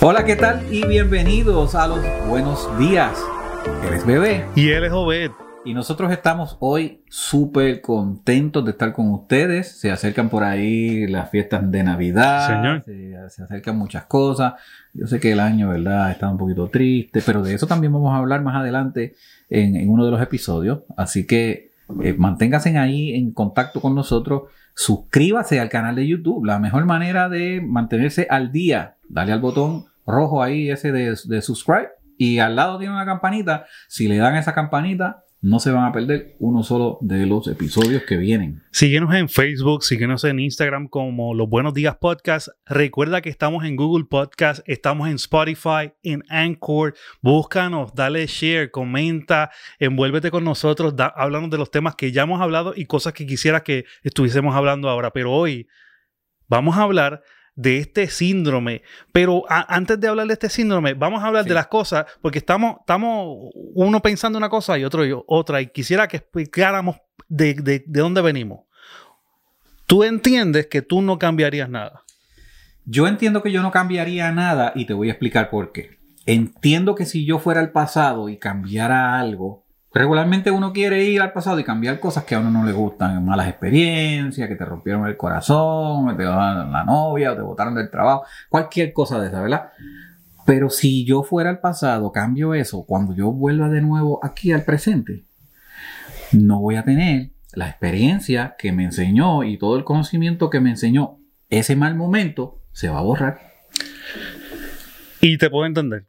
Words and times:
Hola, 0.00 0.24
¿qué 0.24 0.36
tal? 0.36 0.62
Y 0.72 0.86
bienvenidos 0.86 1.74
a 1.74 1.88
los 1.88 1.98
buenos 2.28 2.68
días. 2.78 3.20
Eres 3.84 4.06
bebé. 4.06 4.44
Y 4.54 4.68
él 4.68 4.84
es 4.84 4.92
Obed. 4.92 5.32
Y 5.64 5.74
nosotros 5.74 6.12
estamos 6.12 6.56
hoy 6.60 7.02
súper 7.08 7.80
contentos 7.80 8.64
de 8.64 8.70
estar 8.70 8.92
con 8.92 9.10
ustedes. 9.10 9.80
Se 9.80 9.90
acercan 9.90 10.28
por 10.28 10.44
ahí 10.44 11.08
las 11.08 11.30
fiestas 11.30 11.68
de 11.68 11.82
Navidad. 11.82 12.46
Señor. 12.46 12.84
Se, 12.84 13.28
se 13.28 13.42
acercan 13.42 13.76
muchas 13.76 14.04
cosas. 14.04 14.54
Yo 14.94 15.08
sé 15.08 15.18
que 15.18 15.32
el 15.32 15.40
año, 15.40 15.70
¿verdad? 15.70 16.12
Está 16.12 16.30
un 16.30 16.38
poquito 16.38 16.68
triste, 16.68 17.20
pero 17.26 17.42
de 17.42 17.54
eso 17.54 17.66
también 17.66 17.92
vamos 17.92 18.14
a 18.14 18.18
hablar 18.18 18.40
más 18.42 18.54
adelante 18.54 19.16
en, 19.50 19.74
en 19.74 19.90
uno 19.90 20.04
de 20.04 20.12
los 20.12 20.22
episodios. 20.22 20.82
Así 20.96 21.26
que 21.26 21.72
eh, 22.04 22.14
manténganse 22.16 22.78
ahí 22.78 23.14
en 23.14 23.32
contacto 23.32 23.80
con 23.80 23.96
nosotros. 23.96 24.42
Suscríbase 24.74 25.58
al 25.58 25.68
canal 25.68 25.96
de 25.96 26.06
YouTube. 26.06 26.44
La 26.44 26.60
mejor 26.60 26.84
manera 26.84 27.28
de 27.28 27.60
mantenerse 27.60 28.28
al 28.30 28.52
día, 28.52 28.94
dale 29.08 29.32
al 29.32 29.40
botón 29.40 29.86
rojo 30.06 30.42
ahí 30.42 30.70
ese 30.70 30.92
de, 30.92 31.16
de 31.24 31.42
subscribe 31.42 31.90
y 32.16 32.38
al 32.38 32.56
lado 32.56 32.78
tiene 32.78 32.94
una 32.94 33.04
campanita. 33.04 33.66
Si 33.88 34.08
le 34.08 34.16
dan 34.16 34.36
esa 34.36 34.54
campanita, 34.54 35.24
no 35.40 35.60
se 35.60 35.70
van 35.70 35.84
a 35.84 35.92
perder 35.92 36.34
uno 36.40 36.64
solo 36.64 36.98
de 37.00 37.24
los 37.24 37.46
episodios 37.46 38.02
que 38.02 38.16
vienen. 38.16 38.64
Síguenos 38.72 39.14
en 39.14 39.28
Facebook, 39.28 39.84
síguenos 39.84 40.24
en 40.24 40.40
Instagram 40.40 40.88
como 40.88 41.32
Los 41.32 41.48
Buenos 41.48 41.74
Días 41.74 41.96
Podcast. 41.96 42.48
Recuerda 42.66 43.20
que 43.20 43.30
estamos 43.30 43.64
en 43.64 43.76
Google 43.76 44.06
Podcast, 44.06 44.62
estamos 44.66 45.08
en 45.08 45.14
Spotify, 45.14 45.92
en 46.02 46.24
Anchor. 46.28 46.94
Búscanos, 47.22 47.94
dale 47.94 48.26
share, 48.26 48.72
comenta, 48.72 49.50
envuélvete 49.78 50.32
con 50.32 50.42
nosotros, 50.42 50.96
da, 50.96 51.06
háblanos 51.06 51.50
de 51.50 51.58
los 51.58 51.70
temas 51.70 51.94
que 51.94 52.10
ya 52.10 52.22
hemos 52.22 52.40
hablado 52.40 52.72
y 52.74 52.86
cosas 52.86 53.12
que 53.12 53.24
quisieras 53.24 53.62
que 53.62 53.84
estuviésemos 54.02 54.56
hablando 54.56 54.88
ahora. 54.88 55.12
Pero 55.12 55.32
hoy 55.32 55.68
vamos 56.48 56.76
a 56.76 56.82
hablar 56.82 57.22
de 57.58 57.78
este 57.78 58.06
síndrome. 58.08 58.82
Pero 59.12 59.42
a, 59.48 59.74
antes 59.74 59.98
de 59.98 60.06
hablar 60.06 60.28
de 60.28 60.34
este 60.34 60.48
síndrome, 60.48 60.94
vamos 60.94 61.24
a 61.24 61.26
hablar 61.26 61.42
Sí. 61.42 61.48
de 61.48 61.56
las 61.56 61.66
cosas, 61.66 62.06
porque 62.22 62.38
estamos, 62.38 62.76
estamos 62.80 63.50
uno 63.74 64.00
pensando 64.00 64.38
una 64.38 64.48
cosa 64.48 64.78
y 64.78 64.84
otro 64.84 65.04
y 65.04 65.12
otra, 65.26 65.60
y 65.60 65.66
quisiera 65.66 66.06
que 66.06 66.18
explicáramos 66.18 66.96
de, 67.28 67.54
de, 67.54 67.82
de 67.84 68.00
dónde 68.00 68.20
venimos. 68.22 68.60
Tú 69.86 70.04
entiendes 70.04 70.68
que 70.68 70.82
tú 70.82 71.02
no 71.02 71.18
cambiarías 71.18 71.68
nada. 71.68 72.04
Yo 72.84 73.08
entiendo 73.08 73.42
que 73.42 73.50
yo 73.50 73.60
no 73.60 73.72
cambiaría 73.72 74.30
nada 74.30 74.72
y 74.76 74.84
te 74.84 74.94
voy 74.94 75.08
a 75.08 75.12
explicar 75.12 75.50
por 75.50 75.72
qué. 75.72 75.98
Entiendo 76.26 76.94
que 76.94 77.06
si 77.06 77.24
yo 77.26 77.38
fuera 77.40 77.60
al 77.60 77.72
pasado 77.72 78.28
y 78.28 78.36
cambiara 78.38 79.18
algo, 79.18 79.64
regularmente 79.98 80.50
uno 80.50 80.72
quiere 80.72 81.04
ir 81.04 81.20
al 81.20 81.32
pasado 81.32 81.58
y 81.58 81.64
cambiar 81.64 81.98
cosas 82.00 82.24
que 82.24 82.34
a 82.34 82.40
uno 82.40 82.50
no 82.50 82.64
le 82.64 82.72
gustan, 82.72 83.24
malas 83.24 83.48
experiencias, 83.48 84.48
que 84.48 84.54
te 84.54 84.64
rompieron 84.64 85.06
el 85.06 85.16
corazón, 85.16 86.16
te 86.16 86.22
dejaron 86.22 86.72
la 86.72 86.84
novia 86.84 87.32
o 87.32 87.36
te 87.36 87.42
botaron 87.42 87.74
del 87.74 87.90
trabajo, 87.90 88.24
cualquier 88.48 88.92
cosa 88.92 89.20
de 89.20 89.28
esa, 89.28 89.42
¿verdad? 89.42 89.70
Pero 90.46 90.70
si 90.70 91.04
yo 91.04 91.22
fuera 91.24 91.50
al 91.50 91.60
pasado, 91.60 92.12
cambio 92.12 92.54
eso, 92.54 92.84
cuando 92.86 93.14
yo 93.14 93.32
vuelva 93.32 93.68
de 93.68 93.82
nuevo 93.82 94.20
aquí 94.22 94.52
al 94.52 94.64
presente, 94.64 95.24
no 96.32 96.60
voy 96.60 96.76
a 96.76 96.84
tener 96.84 97.30
la 97.52 97.68
experiencia 97.68 98.54
que 98.58 98.72
me 98.72 98.84
enseñó 98.84 99.42
y 99.42 99.58
todo 99.58 99.76
el 99.76 99.84
conocimiento 99.84 100.48
que 100.48 100.60
me 100.60 100.70
enseñó 100.70 101.18
ese 101.50 101.76
mal 101.76 101.96
momento 101.96 102.62
se 102.72 102.88
va 102.88 103.00
a 103.00 103.02
borrar. 103.02 103.40
Y 105.20 105.38
te 105.38 105.50
puedo 105.50 105.66
entender. 105.66 106.06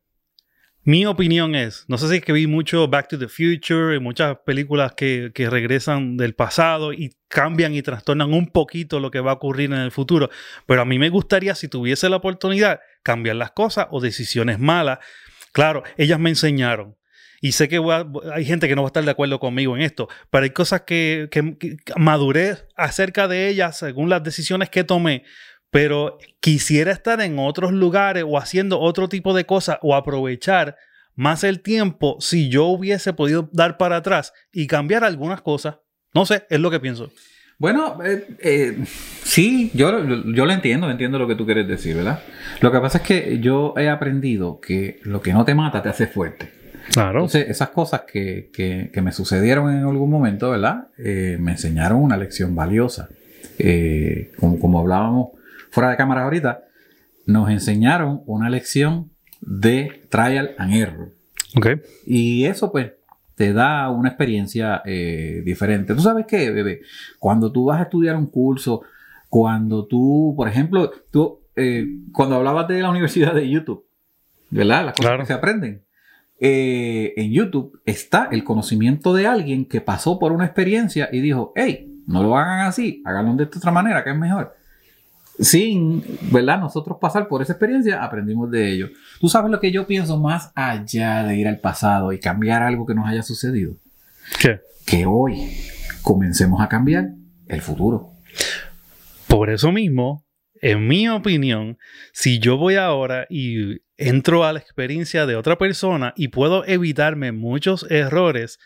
Mi 0.90 1.06
opinión 1.06 1.54
es, 1.54 1.86
no 1.88 2.00
sé 2.00 2.10
si 2.10 2.16
es 2.16 2.22
que 2.26 2.34
vi 2.34 2.48
mucho 2.48 2.88
Back 2.88 3.10
to 3.10 3.20
the 3.20 3.28
Future 3.28 3.96
y 3.96 4.00
muchas 4.00 4.38
películas 4.44 4.94
que, 4.98 5.30
que 5.36 5.48
regresan 5.48 6.18
del 6.18 6.34
pasado 6.34 6.94
y 6.94 7.12
cambian 7.28 7.76
y 7.76 7.84
trastornan 7.84 8.34
un 8.34 8.48
poquito 8.48 9.00
lo 9.00 9.12
que 9.12 9.20
va 9.20 9.30
a 9.30 9.34
ocurrir 9.36 9.72
en 9.72 9.78
el 9.78 9.92
futuro, 9.92 10.32
pero 10.66 10.82
a 10.82 10.86
mí 10.86 10.98
me 10.98 11.10
gustaría 11.10 11.54
si 11.54 11.68
tuviese 11.68 12.10
la 12.10 12.16
oportunidad 12.16 12.80
cambiar 13.04 13.36
las 13.36 13.52
cosas 13.52 13.86
o 13.92 14.02
decisiones 14.02 14.58
malas. 14.58 14.98
Claro, 15.52 15.84
ellas 15.96 16.18
me 16.20 16.30
enseñaron. 16.32 16.96
Y 17.40 17.52
sé 17.52 17.70
que 17.70 17.80
hay 18.34 18.46
gente 18.46 18.68
que 18.68 18.76
no 18.76 18.82
va 18.82 18.88
a 18.88 18.90
estar 18.90 19.06
de 19.06 19.12
acuerdo 19.12 19.40
conmigo 19.40 19.76
en 19.76 19.84
esto, 19.84 20.10
pero 20.32 20.44
hay 20.46 20.50
cosas 20.50 20.82
que, 20.88 21.28
que- 21.30 21.56
que 21.60 21.78
acerca 22.76 23.28
de 23.28 23.48
ellas 23.48 23.78
según 23.78 24.10
las 24.10 24.24
decisiones 24.24 24.72
que 24.72 24.84
tomé 24.84 25.24
pero 25.72 26.18
quisiera 26.40 26.92
estar 26.92 27.22
en 27.22 27.38
otros 27.40 27.72
lugares 27.72 28.24
o 28.28 28.38
haciendo 28.38 28.80
otro 28.80 29.08
tipo 29.10 29.34
de 29.34 29.46
cosas 29.46 29.78
o 29.82 29.96
aprovechar 29.96 30.76
más 31.16 31.44
el 31.44 31.62
tiempo 31.62 32.18
si 32.20 32.50
yo 32.50 32.66
hubiese 32.66 33.14
podido 33.14 33.50
dar 33.52 33.78
para 33.78 33.98
atrás 33.98 34.34
y 34.52 34.68
cambiar 34.68 35.04
algunas 35.04 35.42
cosas. 35.42 35.78
No 36.14 36.26
sé, 36.26 36.46
es 36.50 36.60
lo 36.60 36.72
que 36.72 36.80
pienso. 36.80 37.12
Bueno, 37.58 38.00
eh, 38.06 38.26
eh, 38.40 38.78
sí, 39.24 39.70
yo, 39.74 39.92
yo 40.34 40.46
lo 40.46 40.52
entiendo, 40.54 40.90
entiendo 40.90 41.20
lo 41.20 41.28
que 41.28 41.36
tú 41.36 41.46
quieres 41.46 41.68
decir, 41.68 41.96
¿verdad? 41.98 42.20
Lo 42.62 42.72
que 42.72 42.80
pasa 42.80 43.00
es 43.00 43.04
que 43.04 43.40
yo 43.40 43.74
he 43.78 43.90
aprendido 43.90 44.62
que 44.62 45.00
lo 45.04 45.22
que 45.22 45.34
no 45.34 45.44
te 45.44 45.54
mata 45.54 45.82
te 45.84 45.90
hace 45.90 46.08
fuerte. 46.08 46.52
Claro. 46.94 47.20
Entonces, 47.20 47.50
esas 47.50 47.70
cosas 47.70 48.04
que, 48.12 48.50
que- 48.54 48.90
que 48.94 49.02
me 49.02 49.12
sucedieron 49.12 49.70
en 49.76 49.84
algún 49.84 50.10
momento, 50.10 50.50
¿verdad? 50.52 50.88
Eh, 50.98 51.38
me 51.40 51.52
enseñaron 51.52 52.02
una 52.02 52.16
lección 52.16 52.56
valiosa. 52.56 53.10
Eh, 53.60 54.32
como, 54.40 54.58
como 54.58 54.80
hablábamos 54.80 55.28
fuera 55.72 55.90
de 55.92 55.98
cámara 55.98 56.24
ahorita, 56.24 56.64
nos 57.26 57.50
enseñaron 57.50 58.22
una 58.26 58.50
lección 58.50 59.12
de 59.42 60.04
trial 60.10 60.56
and 60.58 60.74
error. 60.74 61.12
ok. 61.58 61.68
Y 62.06 62.46
eso, 62.46 62.72
pues, 62.72 62.92
te 63.36 63.54
da 63.54 63.90
una 63.90 64.10
experiencia 64.10 64.82
eh, 64.86 65.42
diferente. 65.46 65.94
¿Tú 65.96 66.02
sabes 66.02 66.26
qué, 66.28 66.52
bebé? 66.52 66.82
Cuando 67.20 67.52
tú 67.52 67.66
vas 67.66 67.80
a 67.80 67.84
estudiar 67.84 68.16
un 68.18 68.28
curso, 68.28 68.82
cuando 69.30 69.86
tú, 69.86 70.34
por 70.36 70.48
ejemplo, 70.50 70.92
tú, 71.12 71.40
eh, 71.56 71.86
cuando 72.12 72.36
hablabas 72.36 72.68
de 72.68 72.82
la 72.82 72.90
universidad 72.90 73.34
de 73.34 73.50
YouTube, 73.50 73.86
¿verdad? 74.50 74.86
Las 74.88 74.94
cosas 74.96 75.06
Claro. 75.12 75.20
que 75.24 75.28
se 75.28 75.34
aprenden. 75.34 75.84
Eh, 76.42 77.14
en 77.18 77.32
YouTube 77.32 77.80
está 77.86 78.30
el 78.32 78.44
conocimiento 78.44 79.14
de 79.14 79.28
alguien 79.28 79.66
que 79.66 79.82
pasó 79.82 80.20
por 80.20 80.32
una 80.32 80.46
experiencia 80.46 81.10
y 81.12 81.20
dijo, 81.22 81.54
hey, 81.56 82.02
no 82.08 82.24
lo 82.24 82.38
hagan 82.38 82.62
así, 82.68 83.02
háganlo 83.06 83.36
de 83.36 83.44
esta 83.44 83.60
otra 83.60 83.72
manera, 83.72 84.04
que 84.04 84.10
es 84.12 84.18
mejor. 84.18 84.56
Sin, 85.40 86.04
¿verdad? 86.32 86.60
Nosotros 86.60 86.98
pasar 87.00 87.28
por 87.28 87.42
esa 87.42 87.54
experiencia, 87.54 88.04
aprendimos 88.04 88.52
de 88.52 88.72
ello. 88.72 88.90
¿Tú 89.20 89.30
sabes 89.30 89.50
lo 89.50 89.60
que 89.60 89.72
yo 89.72 89.88
pienso 89.88 90.20
más 90.20 90.52
allá 90.54 91.24
de 91.24 91.38
ir 91.38 91.48
al 91.48 91.60
pasado 91.60 92.12
y 92.12 92.20
cambiar 92.20 92.62
algo 92.62 92.86
que 92.86 92.94
nos 92.94 93.08
haya 93.08 93.24
sucedido? 93.24 93.74
¿Qué? 94.40 94.60
Que 94.86 95.06
hoy 95.06 95.50
comencemos 96.02 96.62
a 96.62 96.68
cambiar 96.68 97.12
el 97.48 97.62
futuro. 97.62 98.12
Por 99.28 99.50
eso 99.50 99.72
mismo, 99.72 100.26
en 100.62 100.88
mi 100.88 101.08
opinión, 101.08 101.78
si 102.12 102.40
yo 102.40 102.58
voy 102.58 102.76
ahora 102.76 103.26
y 103.30 103.82
entro 103.96 104.44
a 104.44 104.54
la 104.54 104.60
experiencia 104.60 105.26
de 105.26 105.36
otra 105.36 105.58
persona 105.58 106.14
y 106.16 106.30
puedo 106.30 106.66
evitarme 106.66 107.32
muchos 107.32 107.86
errores 107.90 108.60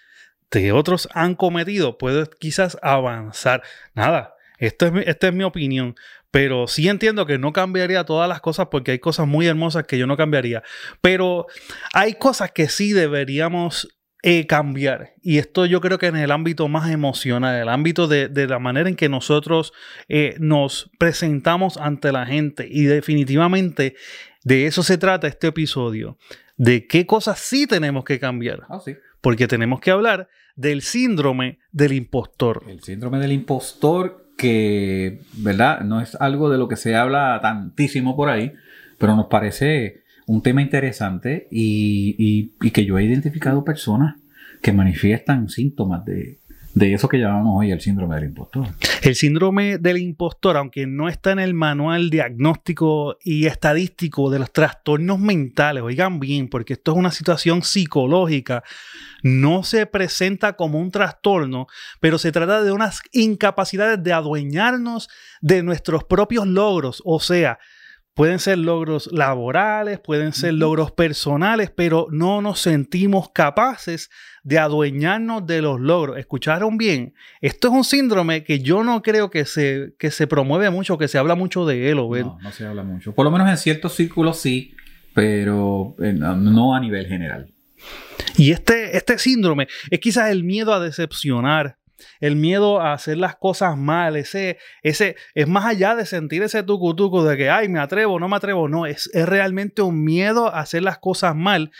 que 0.49 0.71
otros 0.71 1.09
han 1.13 1.35
cometido, 1.35 1.97
puedo 1.97 2.29
quizás 2.29 2.77
avanzar. 2.81 3.63
Nada, 3.95 4.35
esto 4.59 4.87
es 4.87 5.07
esta 5.07 5.27
es 5.27 5.33
mi 5.33 5.43
opinión. 5.43 5.95
Pero 6.33 6.67
sí 6.67 6.89
entiendo 6.89 7.27
que 7.27 7.37
no 7.37 7.53
cambiaría 7.53 8.05
todas 8.05 8.27
las 8.27 8.41
cosas 8.41 8.69
porque 8.71 8.89
hay 8.89 8.97
cosas 8.97 9.27
muy 9.27 9.45
hermosas 9.45 9.85
que 9.85 9.99
yo 9.99 10.07
no 10.07 10.17
cambiaría. 10.17 10.63
Pero 10.99 11.45
hay 11.93 12.15
cosas 12.15 12.51
que 12.51 12.69
sí 12.69 12.91
deberíamos 12.91 13.87
eh, 14.23 14.47
cambiar. 14.47 15.13
Y 15.21 15.37
esto 15.37 15.67
yo 15.67 15.79
creo 15.79 15.99
que 15.99 16.07
en 16.07 16.15
el 16.15 16.31
ámbito 16.31 16.67
más 16.67 16.89
emocional, 16.89 17.61
el 17.61 17.69
ámbito 17.69 18.07
de, 18.07 18.29
de 18.29 18.47
la 18.47 18.57
manera 18.57 18.89
en 18.89 18.95
que 18.95 19.09
nosotros 19.09 19.73
eh, 20.09 20.35
nos 20.39 20.89
presentamos 20.97 21.77
ante 21.77 22.11
la 22.11 22.25
gente. 22.25 22.67
Y 22.67 22.85
definitivamente 22.85 23.95
de 24.43 24.65
eso 24.65 24.81
se 24.81 24.97
trata 24.97 25.27
este 25.27 25.45
episodio. 25.45 26.17
De 26.57 26.87
qué 26.87 27.05
cosas 27.05 27.37
sí 27.37 27.67
tenemos 27.67 28.05
que 28.05 28.19
cambiar. 28.19 28.63
Ah, 28.69 28.79
sí. 28.83 28.95
Porque 29.21 29.47
tenemos 29.47 29.81
que 29.81 29.91
hablar 29.91 30.29
del 30.55 30.81
síndrome 30.81 31.59
del 31.71 31.93
impostor. 31.93 32.63
El 32.67 32.81
síndrome 32.81 33.19
del 33.19 33.33
impostor, 33.33 34.22
que, 34.37 35.21
¿verdad? 35.37 35.81
No 35.81 36.01
es 36.01 36.15
algo 36.15 36.49
de 36.49 36.57
lo 36.57 36.67
que 36.67 36.75
se 36.75 36.95
habla 36.95 37.39
tantísimo 37.41 38.15
por 38.15 38.29
ahí, 38.29 38.53
pero 38.97 39.15
nos 39.15 39.27
parece 39.27 40.01
un 40.25 40.41
tema 40.41 40.61
interesante 40.61 41.47
y, 41.51 42.15
y- 42.17 42.51
y 42.61 42.71
que 42.71 42.85
yo 42.85 42.97
he 42.97 43.03
identificado 43.03 43.63
personas 43.63 44.15
que 44.61 44.71
manifiestan 44.71 45.49
síntomas 45.49 46.05
de, 46.05 46.39
de 46.73 46.93
eso 46.93 47.07
que 47.07 47.17
llamamos 47.17 47.59
hoy 47.59 47.71
el 47.71 47.81
síndrome 47.81 48.15
del 48.15 48.25
impostor. 48.25 48.67
El 49.03 49.15
síndrome 49.15 49.77
del 49.77 49.97
impostor, 49.97 50.57
aunque 50.57 50.87
no 50.87 51.07
está 51.07 51.31
en 51.31 51.39
el 51.39 51.53
manual 51.53 52.09
diagnóstico 52.09 53.17
y 53.23 53.45
estadístico 53.45 54.31
de 54.31 54.39
los 54.39 54.51
trastornos 54.51 55.19
mentales, 55.19 55.83
oigan 55.83 56.19
bien, 56.19 56.47
porque 56.49 56.73
esto 56.73 56.91
es 56.91 56.97
una 56.97 57.11
situación 57.11 57.61
psicológica, 57.61 58.63
no 59.21 59.63
se 59.63 59.85
presenta 59.85 60.53
como 60.53 60.79
un 60.79 60.89
trastorno, 60.89 61.67
pero 61.99 62.17
se 62.17 62.31
trata 62.31 62.63
de 62.63 62.71
unas 62.71 63.01
incapacidades 63.11 64.01
de 64.01 64.13
adueñarnos 64.13 65.09
de 65.41 65.61
nuestros 65.61 66.03
propios 66.03 66.47
logros, 66.47 67.01
o 67.05 67.19
sea, 67.19 67.59
Pueden 68.15 68.37
ser 68.37 68.59
logros 68.59 69.09
laborales, 69.11 69.99
pueden 69.99 70.33
ser 70.33 70.53
logros 70.53 70.91
personales, 70.91 71.71
pero 71.75 72.05
no 72.11 72.43
nos 72.43 72.59
sentimos 72.59 73.31
capaces 73.33 74.11
de 74.43 74.59
adueñarnos 74.59 75.47
de 75.47 75.63
los 75.63 75.79
logros. 75.79 76.17
¿Escucharon 76.19 76.77
bien? 76.77 77.15
Esto 77.41 77.69
es 77.69 77.73
un 77.73 77.83
síndrome 77.83 78.43
que 78.43 78.59
yo 78.59 78.83
no 78.83 79.01
creo 79.01 79.31
que 79.31 79.45
se, 79.45 79.95
que 79.97 80.11
se 80.11 80.27
promueve 80.27 80.69
mucho, 80.69 80.97
que 80.99 81.07
se 81.07 81.17
habla 81.17 81.33
mucho 81.33 81.65
de 81.65 81.89
él, 81.89 81.97
¿o 81.97 82.07
ven? 82.07 82.27
No, 82.27 82.37
no 82.39 82.51
se 82.51 82.67
habla 82.67 82.83
mucho. 82.83 83.13
Por 83.15 83.25
lo 83.25 83.31
menos 83.31 83.49
en 83.49 83.57
ciertos 83.57 83.95
círculos 83.95 84.39
sí, 84.39 84.75
pero 85.15 85.95
no- 85.97 86.35
no 86.35 86.75
a 86.75 86.79
nivel 86.79 87.07
general. 87.07 87.51
Y 88.37 88.51
este, 88.51 88.95
este 88.95 89.17
síndrome 89.17 89.67
es 89.89 89.99
quizás 89.99 90.29
el 90.29 90.43
miedo 90.43 90.71
a 90.73 90.79
decepcionar, 90.79 91.77
el 92.19 92.35
miedo 92.35 92.81
a 92.81 92.93
hacer 92.93 93.17
las 93.17 93.35
cosas 93.35 93.77
mal, 93.77 94.15
ese, 94.15 94.57
ese, 94.81 95.15
es 95.35 95.47
más 95.47 95.65
allá 95.65 95.95
de 95.95 96.05
sentir 96.05 96.43
ese 96.43 96.63
tucutuco 96.63 97.23
de 97.23 97.37
que, 97.37 97.49
ay, 97.49 97.69
me 97.69 97.79
atrevo, 97.79 98.19
no 98.19 98.27
me 98.27 98.35
atrevo, 98.35 98.67
no, 98.67 98.85
es, 98.85 99.09
es 99.13 99.27
realmente 99.27 99.81
un 99.81 100.03
miedo 100.03 100.47
a 100.47 100.59
hacer 100.59 100.83
las 100.83 100.99
cosas 100.99 101.35
mal, 101.35 101.71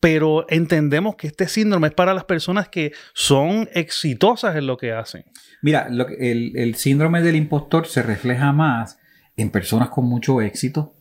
pero 0.00 0.44
entendemos 0.50 1.16
que 1.16 1.28
este 1.28 1.48
síndrome 1.48 1.88
es 1.88 1.94
para 1.94 2.12
las 2.12 2.24
personas 2.24 2.68
que 2.68 2.92
son 3.14 3.68
exitosas 3.72 4.54
en 4.56 4.66
lo 4.66 4.76
que 4.76 4.92
hacen. 4.92 5.24
Mira, 5.62 5.88
lo 5.88 6.06
el, 6.08 6.52
el 6.56 6.74
síndrome 6.74 7.22
del 7.22 7.36
impostor 7.36 7.86
se 7.86 8.02
refleja 8.02 8.52
más 8.52 8.98
en 9.36 9.50
personas 9.50 9.88
con 9.88 10.04
mucho 10.04 10.42
éxito, 10.42 10.94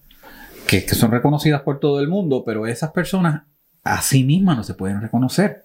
que, 0.67 0.85
que 0.85 0.95
son 0.95 1.11
reconocidas 1.11 1.61
por 1.61 1.79
todo 1.79 1.99
el 1.99 2.07
mundo, 2.07 2.43
pero 2.45 2.65
esas 2.65 2.91
personas 2.91 3.43
a 3.83 4.01
sí 4.01 4.23
mismas 4.23 4.57
no 4.57 4.63
se 4.63 4.73
pueden 4.73 5.01
reconocer. 5.01 5.63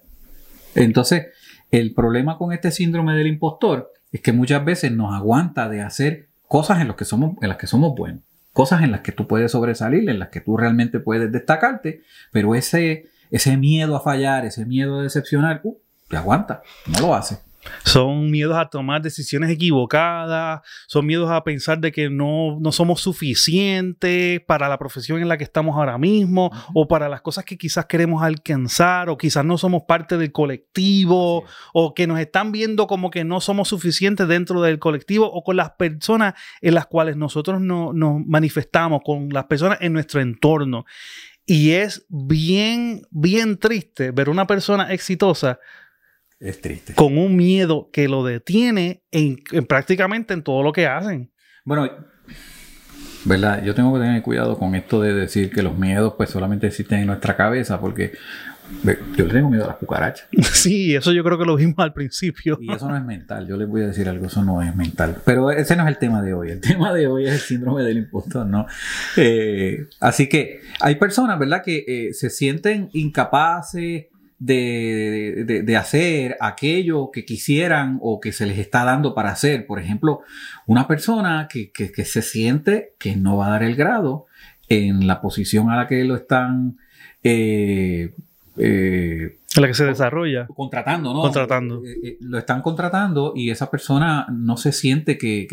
Entonces, 0.75 1.27
el 1.71 1.93
problema 1.93 2.37
con 2.37 2.53
este 2.53 2.71
síndrome 2.71 3.15
del 3.15 3.27
impostor 3.27 3.91
es 4.11 4.21
que 4.21 4.33
muchas 4.33 4.63
veces 4.65 4.91
nos 4.91 5.13
aguanta 5.13 5.69
de 5.69 5.81
hacer 5.81 6.29
cosas 6.47 6.81
en, 6.81 6.87
los 6.87 6.95
que 6.95 7.05
somos, 7.05 7.35
en 7.41 7.49
las 7.49 7.57
que 7.57 7.67
somos 7.67 7.95
buenos, 7.95 8.23
cosas 8.53 8.81
en 8.81 8.91
las 8.91 9.01
que 9.01 9.11
tú 9.11 9.27
puedes 9.27 9.51
sobresalir, 9.51 10.09
en 10.09 10.19
las 10.19 10.29
que 10.29 10.41
tú 10.41 10.57
realmente 10.57 10.99
puedes 10.99 11.31
destacarte, 11.31 12.01
pero 12.31 12.55
ese, 12.55 13.05
ese 13.29 13.57
miedo 13.57 13.95
a 13.95 14.01
fallar, 14.01 14.45
ese 14.45 14.65
miedo 14.65 14.99
a 14.99 15.03
decepcionar, 15.03 15.61
uh, 15.63 15.77
te 16.07 16.17
aguanta, 16.17 16.63
no 16.87 17.07
lo 17.07 17.15
hace. 17.15 17.37
Son 17.83 18.31
miedos 18.31 18.55
a 18.57 18.69
tomar 18.69 19.01
decisiones 19.01 19.49
equivocadas, 19.49 20.61
son 20.87 21.05
miedos 21.05 21.29
a 21.29 21.43
pensar 21.43 21.79
de 21.79 21.91
que 21.91 22.09
no, 22.09 22.57
no 22.59 22.71
somos 22.71 23.01
suficientes 23.01 24.41
para 24.41 24.69
la 24.69 24.77
profesión 24.77 25.21
en 25.21 25.27
la 25.27 25.37
que 25.37 25.43
estamos 25.43 25.75
ahora 25.75 25.97
mismo 25.97 26.51
o 26.73 26.87
para 26.87 27.09
las 27.09 27.21
cosas 27.21 27.45
que 27.45 27.57
quizás 27.57 27.85
queremos 27.85 28.23
alcanzar 28.23 29.09
o 29.09 29.17
quizás 29.17 29.43
no 29.45 29.57
somos 29.57 29.83
parte 29.87 30.17
del 30.17 30.31
colectivo 30.31 31.43
o 31.73 31.93
que 31.93 32.07
nos 32.07 32.19
están 32.19 32.51
viendo 32.51 32.87
como 32.87 33.09
que 33.09 33.23
no 33.23 33.41
somos 33.41 33.67
suficientes 33.67 34.27
dentro 34.27 34.61
del 34.61 34.79
colectivo 34.79 35.29
o 35.31 35.43
con 35.43 35.57
las 35.57 35.71
personas 35.71 36.33
en 36.61 36.75
las 36.75 36.85
cuales 36.87 37.17
nosotros 37.17 37.59
no- 37.61 37.93
nos 37.93 38.25
manifestamos, 38.25 39.01
con 39.03 39.29
las 39.29 39.45
personas 39.45 39.79
en 39.81 39.93
nuestro 39.93 40.21
entorno. 40.21 40.85
Y 41.45 41.71
es 41.71 42.05
bien, 42.09 43.01
bien 43.09 43.57
triste 43.57 44.11
ver 44.11 44.29
una 44.29 44.45
persona 44.45 44.93
exitosa 44.93 45.59
Es 46.39 46.61
triste. 46.61 46.93
con 46.93 47.17
un 47.17 47.35
miedo 47.35 47.89
que 47.91 48.07
lo 48.07 48.23
detiene 48.23 49.03
en, 49.11 49.37
en 49.51 49.65
prácticamente 49.65 50.33
en 50.33 50.41
todo 50.43 50.63
lo 50.63 50.71
que 50.71 50.87
hacen. 50.87 51.31
Bueno, 51.65 51.89
¿verdad? 53.25 53.63
Yo 53.63 53.75
tengo 53.75 53.93
que 53.93 53.99
tener 53.99 54.21
cuidado 54.21 54.57
con 54.57 54.75
esto 54.75 55.01
de 55.01 55.13
decir 55.13 55.51
que 55.51 55.61
los 55.61 55.77
miedos 55.77 56.13
pues 56.17 56.29
solamente 56.29 56.67
existen 56.67 56.99
en 56.99 57.07
nuestra 57.07 57.35
cabeza 57.35 57.79
porque 57.79 58.13
yo 59.17 59.25
le 59.25 59.33
tengo 59.33 59.49
miedo 59.49 59.63
a 59.65 59.67
las 59.69 59.77
cucarachas 59.77 60.27
Sí, 60.53 60.95
eso 60.95 61.11
yo 61.11 61.23
creo 61.23 61.39
que 61.39 61.45
lo 61.45 61.55
vimos 61.55 61.79
al 61.79 61.91
principio. 61.91 62.57
y 62.61 62.71
eso 62.71 62.87
no 62.87 62.95
es 62.95 63.03
mental. 63.03 63.47
Yo 63.47 63.57
les 63.57 63.67
voy 63.67 63.81
a 63.81 63.87
decir 63.87 64.07
algo, 64.07 64.27
eso 64.27 64.43
no 64.43 64.61
es 64.61 64.75
mental. 64.75 65.17
Pero 65.25 65.49
ese 65.51 65.75
no 65.75 65.83
es 65.83 65.89
el 65.89 65.97
tema 65.97 66.21
de 66.21 66.33
hoy. 66.33 66.51
El 66.51 66.61
tema 66.61 66.93
de 66.93 67.07
hoy 67.07 67.25
es 67.25 67.33
el 67.33 67.39
síndrome 67.39 67.83
del 67.83 67.97
impostor, 67.97 68.45
¿no? 68.45 68.67
Eh, 69.17 69.87
así 69.99 70.29
que 70.29 70.61
hay 70.79 70.95
personas, 70.95 71.39
¿verdad? 71.39 71.63
Que 71.63 71.83
eh, 71.87 72.13
se 72.13 72.29
sienten 72.29 72.89
incapaces 72.93 74.05
de, 74.39 75.43
de- 75.45 75.63
de 75.63 75.75
hacer 75.77 76.37
aquello 76.39 77.11
que 77.11 77.25
quisieran 77.25 77.99
o 78.01 78.19
que 78.21 78.31
se 78.31 78.45
les 78.45 78.57
está 78.57 78.85
dando 78.85 79.13
para 79.13 79.31
hacer. 79.31 79.65
Por 79.65 79.79
ejemplo, 79.79 80.21
una 80.65 80.87
persona 80.87 81.47
que, 81.51 81.71
que- 81.71 81.91
que 81.91 82.05
se 82.05 82.21
siente 82.21 82.93
que 82.97 83.15
no 83.17 83.37
va 83.37 83.47
a 83.47 83.51
dar 83.51 83.63
el 83.63 83.75
grado 83.75 84.25
en 84.69 85.07
la 85.07 85.19
posición 85.21 85.69
a 85.69 85.75
la 85.75 85.87
que 85.87 86.03
lo 86.05 86.15
están 86.15 86.77
eh, 87.23 88.13
eh, 88.57 89.37
En 89.55 89.61
la 89.61 89.67
que 89.67 89.73
se 89.73 89.85
desarrolla. 89.85 90.47
contratando, 90.47 91.13
¿no? 91.13 91.21
Contratando. 91.21 91.83
Eh, 91.85 91.97
eh, 92.03 92.17
lo 92.21 92.37
están 92.37 92.61
contratando 92.61 93.33
y 93.35 93.49
esa 93.49 93.69
persona 93.69 94.25
no 94.31 94.55
se 94.57 94.71
siente 94.71 95.17
que- 95.17 95.47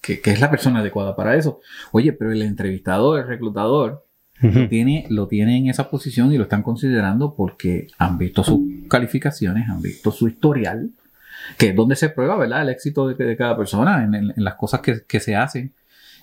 que 0.00 0.20
es 0.30 0.40
la 0.40 0.50
persona 0.50 0.78
adecuada 0.78 1.14
para 1.16 1.34
eso. 1.36 1.60
Oye, 1.92 2.12
pero 2.12 2.30
el 2.32 2.40
entrevistador, 2.42 3.20
el 3.20 3.26
reclutador, 3.26 4.04
Ujú. 4.42 4.68
tiene, 4.68 5.06
lo 5.10 5.26
tiene 5.26 5.56
en 5.58 5.68
esa 5.68 5.90
posición 5.90 6.32
y 6.32 6.36
lo 6.38 6.44
están 6.44 6.62
considerando 6.62 7.34
porque 7.34 7.88
han 7.98 8.18
visto 8.18 8.44
sus 8.44 8.60
calificaciones, 8.88 9.68
han 9.68 9.82
visto 9.82 10.10
su 10.12 10.28
historial, 10.28 10.90
que 11.56 11.70
es 11.70 11.74
donde 11.76 11.96
se 11.96 12.08
prueba, 12.10 12.36
¿verdad? 12.36 12.62
El 12.62 12.68
éxito 12.68 13.08
de, 13.08 13.14
de 13.24 13.36
cada 13.36 13.56
persona 13.56 14.04
en, 14.04 14.14
en- 14.14 14.32
en 14.36 14.44
las 14.44 14.54
cosas 14.54 14.80
que, 14.80 15.02
que 15.06 15.18
se 15.20 15.34
hacen. 15.34 15.72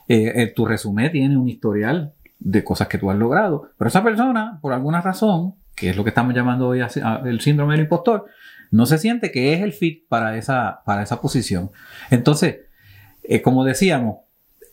Eh, 0.08 0.32
eh, 0.36 0.54
tu 0.56 0.66
resumen 0.66 1.12
tiene 1.12 1.36
un 1.38 1.50
historial 1.50 2.14
de 2.40 2.64
cosas 2.64 2.88
que 2.88 2.98
tú 2.98 3.10
has 3.10 3.18
logrado, 3.18 3.70
pero 3.78 3.88
esa 3.88 4.04
persona, 4.04 4.60
por 4.62 4.72
alguna 4.74 5.02
razón, 5.02 5.56
que 5.76 5.90
es 5.90 5.98
lo 5.98 6.04
que 6.04 6.10
estamos 6.10 6.34
llamando 6.36 6.68
hoy 6.68 6.82
a- 6.82 7.22
el 7.26 7.42
síndrome 7.42 7.74
del 7.74 7.84
impostor, 7.86 8.26
no 8.72 8.86
se 8.86 8.98
siente 8.98 9.32
que 9.32 9.54
es 9.54 9.62
el 9.62 9.74
fit 9.74 10.08
para 10.08 10.38
esa, 10.38 10.82
para 10.86 11.02
esa 11.04 11.20
posición. 11.22 11.72
Entonces, 12.12 12.58
eh, 13.24 13.42
como 13.42 13.64
decíamos, 13.64 14.18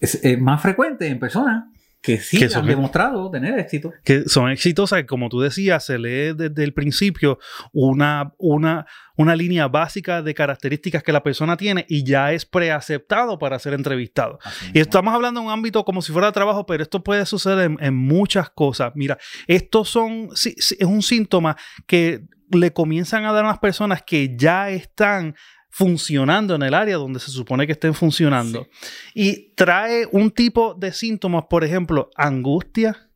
es, 0.00 0.22
es 0.24 0.38
más 0.40 0.60
frecuente 0.60 1.06
en 1.08 1.18
personas 1.18 1.64
que 2.02 2.18
sí 2.18 2.36
Que 2.38 2.44
han 2.46 2.50
son- 2.50 2.66
demostrado 2.66 3.30
tener 3.30 3.58
éxito. 3.60 3.92
que 4.04 4.24
son 4.28 4.50
exitosas, 4.50 5.04
como 5.04 5.28
tú 5.28 5.40
decías, 5.40 5.86
se 5.86 5.98
lee 5.98 6.34
desde 6.34 6.64
el 6.64 6.74
principio 6.74 7.38
una, 7.72 8.32
una, 8.38 8.86
una 9.16 9.36
línea 9.36 9.68
básica 9.68 10.20
de 10.20 10.34
características 10.34 11.02
que 11.04 11.12
la 11.12 11.22
persona 11.22 11.56
tiene 11.56 11.86
y 11.88 12.02
ya 12.04 12.32
es 12.32 12.44
preaceptado 12.44 13.38
para 13.38 13.58
ser 13.60 13.74
entrevistado. 13.74 14.38
Así 14.42 14.66
Y 14.74 14.80
estamos 14.80 15.14
hablando 15.14 15.40
de 15.40 15.46
un 15.46 15.52
ámbito 15.52 15.84
como 15.84 16.02
si 16.02 16.12
fuera 16.12 16.32
trabajo, 16.32 16.66
pero 16.66 16.82
esto 16.82 17.04
puede 17.04 17.24
suceder 17.24 17.60
en, 17.70 17.76
en 17.80 17.94
muchas 17.94 18.50
cosas. 18.50 18.92
Mira, 18.96 19.16
estos 19.46 19.88
son, 19.88 20.30
sí, 20.34 20.54
sí, 20.58 20.76
es 20.78 20.86
un 20.86 21.02
síntoma 21.02 21.56
que 21.86 22.24
le 22.50 22.72
comienzan 22.72 23.24
a 23.24 23.32
dar 23.32 23.44
a 23.44 23.48
las 23.48 23.58
personas 23.60 24.02
que 24.02 24.36
ya 24.36 24.70
están 24.70 25.36
funcionando 25.74 26.54
en 26.54 26.62
el 26.62 26.74
área 26.74 26.98
donde 26.98 27.18
se 27.18 27.30
supone 27.30 27.66
que 27.66 27.72
estén 27.72 27.94
funcionando. 27.94 28.68
Y 29.14 29.54
trae 29.54 30.06
un 30.12 30.30
tipo 30.30 30.74
de 30.74 30.92
síntomas, 30.92 31.44
por 31.48 31.64
ejemplo, 31.64 32.10
angustia, 32.14 33.08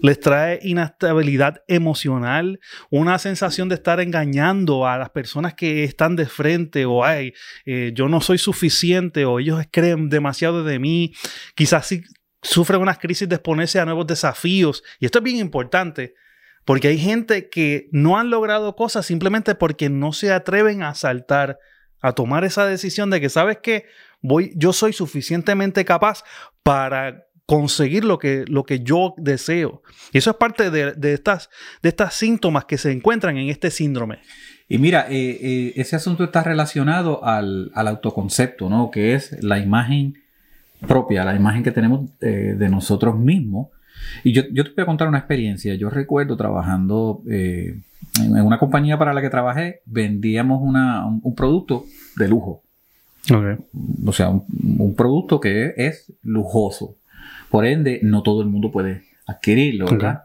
les 0.00 0.20
trae 0.20 0.58
inestabilidad 0.62 1.62
emocional, 1.66 2.60
una 2.90 3.18
sensación 3.18 3.70
de 3.70 3.76
estar 3.76 4.00
engañando 4.00 4.86
a 4.86 4.98
las 4.98 5.10
personas 5.10 5.54
que 5.54 5.84
están 5.84 6.14
de 6.14 6.26
frente 6.26 6.84
o 6.84 7.04
ay, 7.04 7.32
eh, 7.64 7.92
yo 7.94 8.08
no 8.10 8.20
soy 8.20 8.36
suficiente 8.36 9.24
o 9.24 9.38
ellos 9.38 9.64
creen 9.70 10.10
demasiado 10.10 10.62
de 10.62 10.78
mí, 10.78 11.14
quizás 11.54 11.86
sí 11.86 12.02
sufren 12.42 12.82
unas 12.82 12.98
crisis 12.98 13.26
de 13.26 13.36
exponerse 13.36 13.80
a 13.80 13.86
nuevos 13.86 14.06
desafíos. 14.06 14.84
Y 15.00 15.06
esto 15.06 15.20
es 15.20 15.24
bien 15.24 15.38
importante 15.38 16.14
porque 16.66 16.88
hay 16.88 16.98
gente 16.98 17.48
que 17.48 17.88
no 17.92 18.18
han 18.18 18.28
logrado 18.28 18.76
cosas 18.76 19.06
simplemente 19.06 19.54
porque 19.54 19.88
no 19.88 20.12
se 20.12 20.32
atreven 20.32 20.82
a 20.82 20.94
saltar, 20.94 21.58
a 22.04 22.12
tomar 22.12 22.44
esa 22.44 22.66
decisión 22.66 23.08
de 23.10 23.20
que 23.20 23.28
sabes 23.28 23.58
que 23.58 23.86
voy, 24.20 24.52
yo 24.56 24.72
soy 24.72 24.92
suficientemente 24.92 25.84
capaz 25.84 26.22
para 26.62 27.26
conseguir 27.46 28.04
lo 28.04 28.18
que, 28.18 28.44
lo 28.46 28.64
que 28.64 28.80
yo 28.80 29.14
deseo. 29.16 29.82
Y 30.12 30.18
eso 30.18 30.30
es 30.30 30.36
parte 30.36 30.70
de, 30.70 30.92
de 30.92 31.14
estas, 31.14 31.50
de 31.82 31.88
estas 31.88 32.14
síntomas 32.14 32.66
que 32.66 32.78
se 32.78 32.92
encuentran 32.92 33.38
en 33.38 33.48
este 33.48 33.70
síndrome. 33.70 34.20
Y 34.68 34.78
mira, 34.78 35.06
eh, 35.10 35.38
eh, 35.40 35.72
ese 35.76 35.96
asunto 35.96 36.24
está 36.24 36.42
relacionado 36.42 37.24
al, 37.24 37.70
autoconcepto, 37.74 38.68
¿no? 38.68 38.90
Que 38.90 39.14
es 39.14 39.42
la 39.42 39.58
imagen 39.58 40.14
propia, 40.86 41.24
la 41.24 41.34
imagen 41.34 41.62
que 41.62 41.70
tenemos 41.70 42.10
eh, 42.20 42.54
de 42.58 42.68
nosotros 42.68 43.18
mismos. 43.18 43.68
Y 44.22 44.32
yo, 44.32 44.42
yo 44.52 44.64
te 44.64 44.70
voy 44.70 44.82
a 44.82 44.86
contar 44.86 45.08
una 45.08 45.18
experiencia. 45.18 45.74
Yo 45.74 45.90
recuerdo 45.90 46.36
trabajando 46.36 47.22
eh, 47.30 47.80
en 48.18 48.40
una 48.40 48.58
compañía 48.58 48.98
para 48.98 49.12
la 49.12 49.20
que 49.20 49.30
trabajé, 49.30 49.80
vendíamos 49.86 50.60
una, 50.62 51.06
un, 51.06 51.20
un 51.22 51.34
producto 51.34 51.84
de 52.16 52.28
lujo. 52.28 52.62
O 54.06 54.12
sea, 54.12 54.28
un, 54.28 54.44
un 54.78 54.94
producto 54.94 55.40
que 55.40 55.72
es 55.76 56.12
lujoso. 56.22 56.96
Por 57.50 57.66
ende, 57.66 58.00
no 58.02 58.22
todo 58.22 58.42
el 58.42 58.48
mundo 58.48 58.70
puede 58.70 59.04
adquirirlo, 59.26 59.86
¿verdad? 59.86 60.24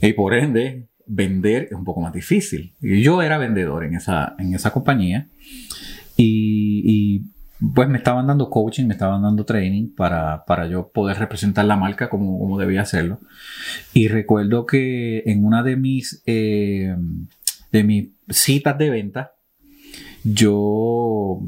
Y 0.00 0.12
por 0.14 0.34
ende, 0.34 0.86
vender 1.06 1.64
es 1.64 1.72
un 1.72 1.84
poco 1.84 2.00
más 2.00 2.12
difícil. 2.12 2.72
Y 2.80 3.02
yo 3.02 3.22
era 3.22 3.38
vendedor 3.38 3.84
en 3.84 3.94
esa, 3.94 4.34
en 4.38 4.54
esa 4.54 4.70
compañía 4.70 5.26
y, 6.16 6.82
y, 6.84 7.22
pues 7.74 7.88
me 7.88 7.98
estaban 7.98 8.26
dando 8.26 8.50
coaching, 8.50 8.86
me 8.86 8.94
estaban 8.94 9.22
dando 9.22 9.44
training 9.44 9.94
para, 9.94 10.44
para 10.44 10.66
yo 10.66 10.88
poder 10.88 11.18
representar 11.18 11.64
la 11.64 11.76
marca 11.76 12.08
como, 12.08 12.38
como 12.38 12.58
debía 12.58 12.82
hacerlo. 12.82 13.20
Y 13.92 14.08
recuerdo 14.08 14.66
que 14.66 15.22
en 15.26 15.44
una 15.44 15.62
de 15.62 15.76
mis, 15.76 16.22
eh, 16.26 16.96
de 17.70 17.84
mis 17.84 18.08
citas 18.28 18.76
de 18.78 18.90
venta, 18.90 19.32
yo 20.24 21.40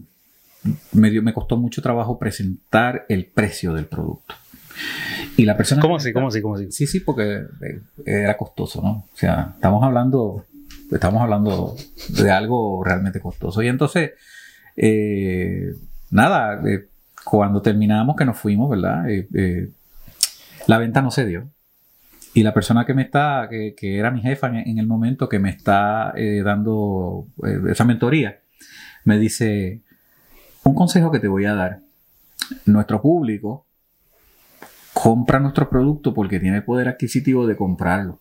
me, 0.93 1.11
dio, 1.11 1.23
me 1.23 1.33
costó 1.35 1.57
mucho 1.57 1.83
trabajo 1.83 2.19
presentar 2.19 3.07
el 3.09 3.27
precio 3.27 3.75
del 3.75 3.87
producto. 3.87 4.35
Y 5.37 5.45
la 5.45 5.57
persona. 5.57 5.81
¿Cómo 5.81 5.97
así? 5.97 6.13
¿Cómo 6.13 6.29
así? 6.29 6.43
¿Cómo 6.43 6.55
así? 6.55 6.71
Sí, 6.71 6.87
sí, 6.87 7.01
porque 7.01 7.43
eh, 7.63 7.81
era 8.07 8.37
costoso, 8.37 8.81
¿no? 8.83 9.09
O 9.13 9.17
sea, 9.17 9.53
estamos 9.55 9.83
hablando, 9.83 10.45
estamos 10.93 11.23
hablando 11.23 11.77
de 12.09 12.31
algo 12.31 12.85
realmente 12.85 13.21
costoso. 13.21 13.63
Y 13.63 13.69
entonces, 13.69 14.13
eh, 14.77 15.75
nada, 16.11 16.61
eh, 16.69 16.89
cuando 17.25 17.63
terminamos, 17.63 18.17
que 18.17 18.25
nos 18.25 18.39
fuimos, 18.39 18.71
¿verdad? 18.71 19.09
Eh, 19.09 19.29
eh, 19.35 19.71
la 20.67 20.79
venta 20.79 21.03
no 21.03 21.11
se 21.11 21.27
dio. 21.27 21.49
Y 22.35 22.43
la 22.43 22.53
persona 22.53 22.85
que 22.85 22.95
me 22.95 23.03
está, 23.03 23.49
que, 23.49 23.75
era 23.81 24.11
mi 24.11 24.21
jefa 24.21 24.49
en, 24.49 24.57
en 24.57 24.79
el 24.79 24.87
momento 24.87 25.29
que 25.29 25.39
me 25.39 25.51
está 25.51 26.13
dando 26.45 27.27
esa 27.69 27.85
mentoría, 27.85 28.41
me 29.05 29.19
dice, 29.19 29.83
un 30.65 30.75
consejo 30.75 31.13
que 31.13 31.21
te 31.21 31.29
voy 31.29 31.45
a 31.45 31.55
dar. 31.55 31.81
Nuestro 32.67 33.01
público 33.01 33.67
compra 34.93 35.39
nuestro 35.39 35.69
producto 35.69 36.13
porque 36.13 36.41
tiene 36.41 36.57
el 36.57 36.65
poder 36.65 36.89
adquisitivo 36.89 37.47
de 37.47 37.57
comprarlo. 37.57 38.19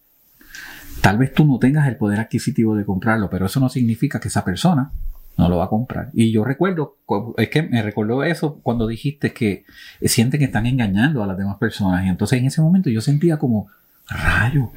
Tal 1.02 1.18
vez 1.18 1.34
tú 1.34 1.46
no 1.46 1.58
tengas 1.58 1.88
el 1.88 1.98
poder 1.98 2.20
adquisitivo 2.20 2.76
de 2.76 2.86
comprarlo, 2.86 3.30
pero 3.30 3.48
eso 3.48 3.60
no 3.60 3.70
significa 3.70 4.20
que 4.20 4.28
esa 4.28 4.46
persona 4.46 4.92
no 5.38 5.50
lo 5.50 5.58
va 5.58 5.66
a 5.66 5.70
comprar. 5.70 6.10
Y 6.14 6.32
yo 6.32 6.44
recuerdo, 6.44 6.98
es 7.38 7.50
que 7.50 7.64
me 7.64 7.82
recordó 7.82 8.24
eso 8.24 8.60
cuando 8.62 8.88
dijiste 8.88 9.34
que 9.34 9.66
sienten 10.02 10.40
que 10.40 10.46
están 10.46 10.66
engañando 10.66 11.24
a 11.24 11.28
las 11.28 11.38
demás 11.38 11.58
personas. 11.58 12.06
Y 12.06 12.10
entonces 12.10 12.40
en 12.40 12.46
ese 12.46 12.62
momento 12.62 12.90
yo 12.90 13.02
sentía 13.02 13.38
como, 13.38 13.68
rayo, 14.08 14.72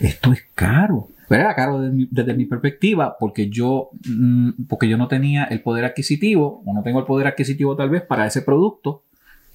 esto 0.00 0.32
es 0.32 0.44
caro. 0.54 1.08
Pero 1.28 1.44
era 1.44 1.54
caro 1.54 1.80
desde 1.80 1.94
mi, 1.94 2.08
desde 2.10 2.34
mi 2.34 2.44
perspectiva 2.44 3.16
porque 3.18 3.48
yo, 3.48 3.90
mm, 4.06 4.64
porque 4.68 4.88
yo 4.88 4.98
no 4.98 5.08
tenía 5.08 5.44
el 5.44 5.62
poder 5.62 5.84
adquisitivo, 5.84 6.62
o 6.66 6.74
no 6.74 6.82
tengo 6.82 6.98
el 6.98 7.06
poder 7.06 7.26
adquisitivo 7.26 7.76
tal 7.76 7.90
vez 7.90 8.02
para 8.02 8.26
ese 8.26 8.42
producto, 8.42 9.04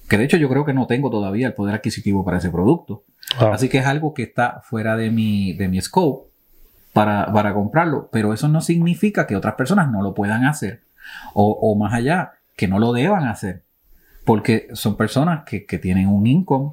que 0.08 0.16
de 0.16 0.24
hecho 0.24 0.38
yo 0.38 0.48
creo 0.48 0.64
que 0.64 0.72
no 0.72 0.86
tengo 0.86 1.10
todavía 1.10 1.46
el 1.46 1.54
poder 1.54 1.74
adquisitivo 1.74 2.24
para 2.24 2.38
ese 2.38 2.50
producto. 2.50 3.04
Wow. 3.38 3.52
Así 3.52 3.68
que 3.68 3.78
es 3.78 3.86
algo 3.86 4.14
que 4.14 4.22
está 4.22 4.62
fuera 4.64 4.96
de 4.96 5.10
mi, 5.10 5.52
de 5.52 5.68
mi 5.68 5.80
scope 5.80 6.28
para, 7.32 7.54
comprarlo, 7.54 8.08
pero 8.10 8.32
eso 8.32 8.48
no 8.48 8.60
significa 8.60 9.26
que 9.26 9.36
otras 9.36 9.54
personas 9.54 9.90
no 9.90 10.02
lo 10.02 10.14
puedan 10.14 10.44
hacer 10.44 10.82
o, 11.32 11.76
más 11.76 11.94
allá, 11.94 12.32
que 12.56 12.66
no 12.66 12.78
lo 12.78 12.92
deban 12.92 13.26
hacer, 13.26 13.62
porque 14.24 14.68
son 14.72 14.96
personas 14.96 15.44
que, 15.44 15.60
tienen 15.78 16.08
un 16.08 16.26
income 16.26 16.72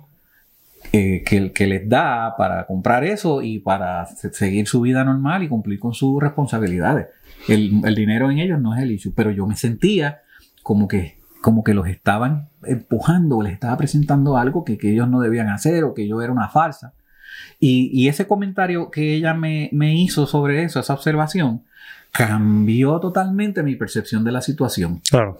eh, 0.91 1.23
que, 1.23 1.67
les 1.67 1.87
da 1.87 2.35
para 2.37 2.65
comprar 2.65 3.03
eso 3.03 3.41
y 3.43 3.59
para 3.59 4.07
se- 4.07 4.33
seguir 4.33 4.67
su 4.67 4.81
vida 4.81 5.03
normal 5.03 5.43
y 5.43 5.47
cumplir 5.47 5.79
con 5.79 5.93
sus 5.93 6.21
responsabilidades. 6.21 7.07
El, 7.47 7.81
dinero 7.95 8.31
en 8.31 8.39
ellos 8.39 8.59
no 8.59 8.75
es 8.75 8.81
el 8.81 8.91
issue, 8.91 9.13
pero 9.15 9.29
yo 9.29 9.45
me 9.45 9.55
sentía 9.55 10.21
como 10.63 10.87
que, 10.87 11.19
como 11.41 11.63
que 11.63 11.75
los 11.75 11.87
estaban 11.87 12.49
empujando 12.63 13.43
les 13.43 13.53
estaba 13.53 13.77
presentando 13.77 14.37
algo 14.37 14.65
que, 14.65 14.77
que 14.79 14.91
ellos 14.91 15.07
no 15.07 15.19
debían 15.19 15.49
hacer 15.49 15.83
o 15.83 15.93
que 15.93 16.07
yo 16.07 16.21
era 16.21 16.33
una 16.33 16.49
farsa. 16.49 16.93
Y, 17.59 17.89
y 17.93 18.07
ese 18.07 18.27
comentario 18.27 18.91
que 18.91 19.15
ella 19.15 19.33
me, 19.33 19.69
me 19.71 19.95
hizo 19.95 20.27
sobre 20.27 20.63
eso, 20.63 20.79
esa 20.79 20.93
observación, 20.93 21.63
cambió 22.11 22.99
totalmente 22.99 23.63
mi 23.63 23.75
percepción 23.75 24.23
de 24.23 24.31
la 24.31 24.41
situación. 24.41 25.01
Claro. 25.09 25.39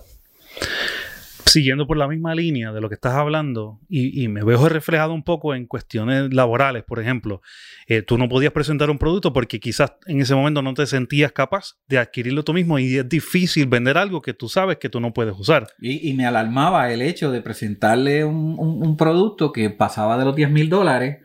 Siguiendo 1.45 1.87
por 1.87 1.95
la 1.95 2.07
misma 2.07 2.35
línea 2.35 2.73
de 2.73 2.81
lo 2.81 2.89
que 2.89 2.95
estás 2.95 3.13
hablando, 3.13 3.79
y, 3.87 4.21
y 4.23 4.27
me 4.27 4.43
veo 4.43 4.67
reflejado 4.67 5.13
un 5.13 5.23
poco 5.23 5.55
en 5.55 5.67
cuestiones 5.67 6.33
laborales, 6.33 6.83
por 6.83 6.99
ejemplo, 6.99 7.41
eh, 7.87 8.01
tú 8.01 8.17
no 8.17 8.27
podías 8.27 8.51
presentar 8.51 8.89
un 8.89 8.97
producto 8.97 9.31
porque 9.31 9.59
quizás 9.61 9.93
en 10.07 10.19
ese 10.19 10.35
momento 10.35 10.61
no 10.61 10.73
te 10.73 10.85
sentías 10.85 11.31
capaz 11.31 11.75
de 11.87 11.99
adquirirlo 11.99 12.43
tú 12.43 12.51
mismo 12.53 12.77
y 12.79 12.97
es 12.97 13.07
difícil 13.07 13.67
vender 13.67 13.97
algo 13.97 14.21
que 14.21 14.33
tú 14.33 14.49
sabes 14.49 14.77
que 14.77 14.89
tú 14.89 14.99
no 14.99 15.13
puedes 15.13 15.35
usar. 15.37 15.67
Y, 15.79 16.09
y 16.09 16.13
me 16.13 16.25
alarmaba 16.25 16.91
el 16.91 17.01
hecho 17.01 17.31
de 17.31 17.41
presentarle 17.41 18.25
un, 18.25 18.55
un- 18.57 18.85
un 18.85 18.97
producto 18.97 19.53
que 19.53 19.69
pasaba 19.69 20.17
de 20.17 20.25
los 20.25 20.35
10 20.35 20.49
mil 20.51 20.67
dólares 20.69 21.19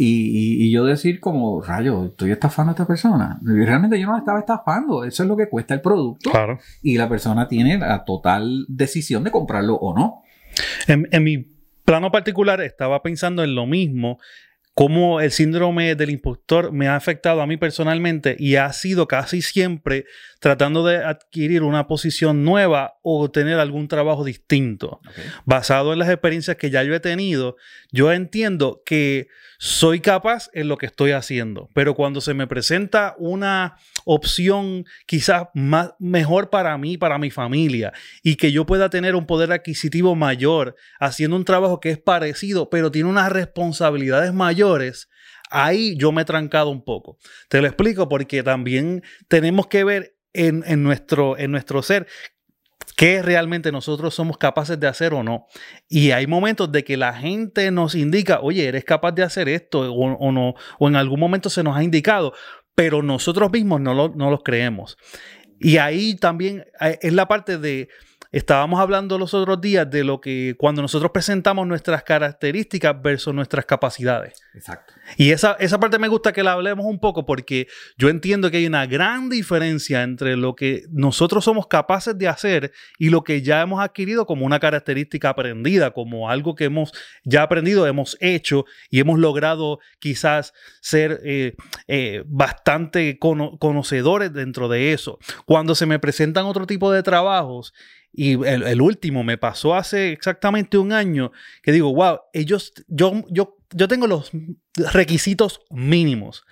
y, 0.00 0.70
yo 0.70 0.84
decir 0.84 1.18
como, 1.18 1.60
rayo, 1.60 2.06
estoy 2.06 2.30
estafando 2.30 2.70
a 2.70 2.74
esta 2.74 2.86
persona. 2.86 3.38
Realmente 3.42 3.98
yo 3.98 4.06
no 4.06 4.12
la 4.12 4.18
estaba 4.18 4.38
estafando, 4.38 5.04
eso 5.04 5.22
es 5.24 5.28
lo 5.28 5.36
que 5.36 5.48
cuesta 5.48 5.74
el 5.74 5.80
producto 5.80 6.30
Claro. 6.30 6.58
y 6.82 6.96
la 6.96 7.08
persona 7.08 7.48
tiene 7.48 7.78
la 7.78 8.04
total 8.04 8.64
decisión 8.68 9.24
de 9.24 9.30
comprarlo 9.30 9.74
o 9.74 9.94
no. 9.98 10.22
En, 10.86 11.08
en 11.10 11.24
mi 11.24 11.46
plano 11.84 12.12
particular 12.12 12.60
estaba 12.60 13.02
pensando 13.02 13.42
en 13.42 13.54
lo 13.54 13.66
mismo, 13.66 14.18
cómo 14.78 15.20
el 15.20 15.32
síndrome 15.32 15.96
del 15.96 16.10
impostor 16.10 16.70
me 16.70 16.86
ha 16.86 16.94
afectado 16.94 17.42
a 17.42 17.48
mí 17.48 17.56
personalmente 17.56 18.36
y 18.38 18.54
ha 18.54 18.72
sido 18.72 19.08
casi 19.08 19.42
siempre 19.42 20.04
tratando 20.38 20.86
de 20.86 20.98
adquirir 20.98 21.64
una 21.64 21.88
posición 21.88 22.44
nueva 22.44 22.94
o 23.02 23.28
tener 23.28 23.58
algún 23.58 23.88
trabajo 23.88 24.22
distinto. 24.22 25.00
Basado 25.44 25.92
en 25.92 25.98
las 25.98 26.08
experiencias 26.08 26.56
que 26.58 26.70
ya 26.70 26.84
yo 26.84 26.94
he 26.94 27.00
tenido, 27.00 27.56
yo 27.90 28.12
entiendo 28.12 28.82
que 28.86 29.26
soy 29.58 30.00
capaz 30.00 30.48
en 30.52 30.68
lo 30.68 30.78
que 30.78 30.86
estoy 30.86 31.10
haciendo, 31.10 31.68
pero 31.74 31.94
cuando 31.94 32.20
se 32.20 32.32
me 32.32 32.46
presenta 32.46 33.16
una 33.18 33.76
opción 34.04 34.84
quizás 35.04 35.48
más, 35.52 35.94
mejor 35.98 36.48
para 36.48 36.78
mí, 36.78 36.96
para 36.96 37.18
mi 37.18 37.30
familia, 37.30 37.92
y 38.22 38.36
que 38.36 38.52
yo 38.52 38.66
pueda 38.66 38.88
tener 38.88 39.16
un 39.16 39.26
poder 39.26 39.50
adquisitivo 39.50 40.14
mayor 40.14 40.76
haciendo 41.00 41.36
un 41.36 41.44
trabajo 41.44 41.80
que 41.80 41.90
es 41.90 41.98
parecido, 41.98 42.70
pero 42.70 42.92
tiene 42.92 43.10
unas 43.10 43.32
responsabilidades 43.32 44.32
mayores, 44.32 45.08
ahí 45.50 45.96
yo 45.96 46.12
me 46.12 46.22
he 46.22 46.24
trancado 46.24 46.70
un 46.70 46.84
poco. 46.84 47.18
Te 47.48 47.60
lo 47.60 47.66
explico 47.66 48.08
porque 48.08 48.44
también 48.44 49.02
tenemos 49.26 49.66
que 49.66 49.82
ver 49.82 50.16
en, 50.34 50.62
en 50.68 50.84
nuestro, 50.84 51.36
en 51.36 51.50
nuestro 51.50 51.82
ser 51.82 52.06
qué 52.98 53.22
realmente 53.22 53.70
nosotros 53.70 54.12
somos 54.12 54.38
capaces 54.38 54.78
de 54.80 54.88
hacer 54.88 55.14
o 55.14 55.22
no. 55.22 55.46
Y 55.88 56.10
hay 56.10 56.26
momentos 56.26 56.72
de 56.72 56.82
que 56.82 56.96
la 56.96 57.14
gente 57.14 57.70
nos 57.70 57.94
indica, 57.94 58.40
oye, 58.40 58.66
eres 58.66 58.84
capaz 58.84 59.12
de 59.12 59.22
hacer 59.22 59.48
esto 59.48 59.92
o, 59.92 60.32
no, 60.32 60.54
o 60.80 60.88
en 60.88 60.96
algún 60.96 61.20
momento 61.20 61.48
se 61.48 61.62
nos 61.62 61.76
ha 61.76 61.84
indicado, 61.84 62.34
pero 62.74 63.00
nosotros 63.00 63.52
mismos 63.52 63.80
no, 63.80 63.94
lo, 63.94 64.08
no 64.08 64.32
los 64.32 64.42
creemos. 64.42 64.98
Y 65.60 65.76
ahí 65.76 66.16
también 66.16 66.64
eh, 66.80 66.98
es 67.00 67.12
la 67.12 67.28
parte 67.28 67.56
de, 67.58 67.88
estábamos 68.32 68.80
hablando 68.80 69.18
los 69.18 69.32
otros 69.34 69.60
días 69.60 69.90
de 69.90 70.04
lo 70.04 70.20
que 70.20 70.54
cuando 70.58 70.82
nosotros 70.82 71.10
presentamos 71.12 71.66
nuestras 71.66 72.02
características 72.02 73.00
versus 73.00 73.34
nuestras 73.34 73.64
capacidades. 73.64 74.42
Exacto. 74.54 74.92
Y 75.16 75.30
esa, 75.30 75.52
esa 75.60 75.78
parte 75.80 75.98
me 75.98 76.08
gusta 76.08 76.32
que 76.32 76.42
la 76.42 76.52
hablemos 76.52 76.84
un 76.84 77.00
poco 77.00 77.24
porque 77.24 77.68
yo 77.96 78.08
entiendo 78.08 78.50
que 78.50 78.58
hay 78.58 78.66
una 78.66 78.86
gran 78.86 79.28
diferencia 79.28 80.02
entre 80.02 80.36
lo 80.36 80.54
que 80.54 80.82
nosotros 80.90 81.44
somos 81.44 81.66
capaces 81.66 82.18
de 82.18 82.28
hacer 82.28 82.72
y 82.98 83.08
lo 83.10 83.24
que 83.24 83.42
ya 83.42 83.62
hemos 83.62 83.80
adquirido 83.80 84.26
como 84.26 84.44
una 84.44 84.60
característica 84.60 85.30
aprendida, 85.30 85.92
como 85.92 86.28
algo 86.28 86.54
que 86.54 86.64
hemos 86.64 86.92
ya 87.24 87.42
aprendido, 87.42 87.86
hemos 87.86 88.16
hecho 88.20 88.64
y 88.90 89.00
hemos 89.00 89.18
logrado 89.18 89.78
quizás 89.98 90.52
ser 90.80 91.20
eh, 91.24 91.54
eh, 91.86 92.22
bastante 92.26 93.18
cono- 93.18 93.58
conocedores 93.58 94.32
dentro 94.32 94.68
de 94.68 94.92
eso. 94.92 95.18
Cuando 95.46 95.74
se 95.74 95.86
me 95.86 95.98
presentan 95.98 96.46
otro 96.46 96.66
tipo 96.66 96.92
de 96.92 97.02
trabajos, 97.02 97.72
y 98.12 98.32
el, 98.44 98.62
el 98.62 98.80
último 98.80 99.22
me 99.22 99.38
pasó 99.38 99.74
hace 99.74 100.12
exactamente 100.12 100.78
un 100.78 100.92
año, 100.92 101.32
que 101.62 101.72
digo, 101.72 101.94
wow, 101.94 102.20
ellos, 102.32 102.72
yo, 102.88 103.24
yo, 103.30 103.58
yo 103.70 103.88
tengo 103.88 104.06
los 104.06 104.30
requisitos 104.92 105.60
mínimos 105.70 106.44